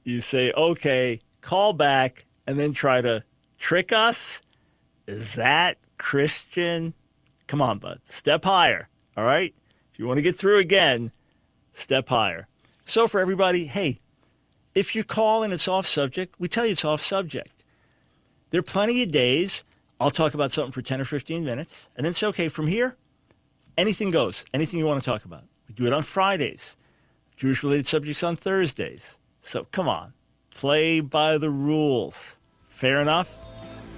[0.03, 3.23] You say, okay, call back and then try to
[3.57, 4.41] trick us?
[5.07, 6.93] Is that Christian?
[7.47, 7.99] Come on, bud.
[8.03, 8.89] Step higher.
[9.17, 9.53] All right?
[9.91, 11.11] If you want to get through again,
[11.71, 12.47] step higher.
[12.83, 13.97] So, for everybody, hey,
[14.75, 17.63] if you call and it's off subject, we tell you it's off subject.
[18.49, 19.63] There are plenty of days
[19.99, 22.97] I'll talk about something for 10 or 15 minutes and then say, okay, from here,
[23.77, 25.43] anything goes, anything you want to talk about.
[25.75, 26.77] Do it on Fridays.
[27.35, 29.19] Jewish related subjects on Thursdays.
[29.41, 30.13] So come on,
[30.49, 32.37] play by the rules.
[32.65, 33.37] Fair enough?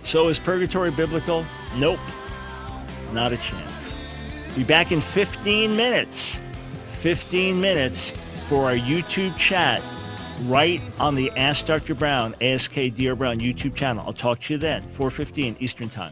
[0.04, 1.46] So is purgatory biblical?
[1.78, 2.00] Nope.
[3.14, 4.00] Not a chance.
[4.56, 6.42] Be back in 15 minutes.
[6.86, 8.12] 15 minutes
[8.48, 9.84] for our YouTube chat
[10.44, 11.96] right on the Ask Dr.
[11.96, 13.16] Brown, ASK Dr.
[13.16, 14.04] Brown YouTube channel.
[14.06, 16.12] I'll talk to you then, 4:15 Eastern Time.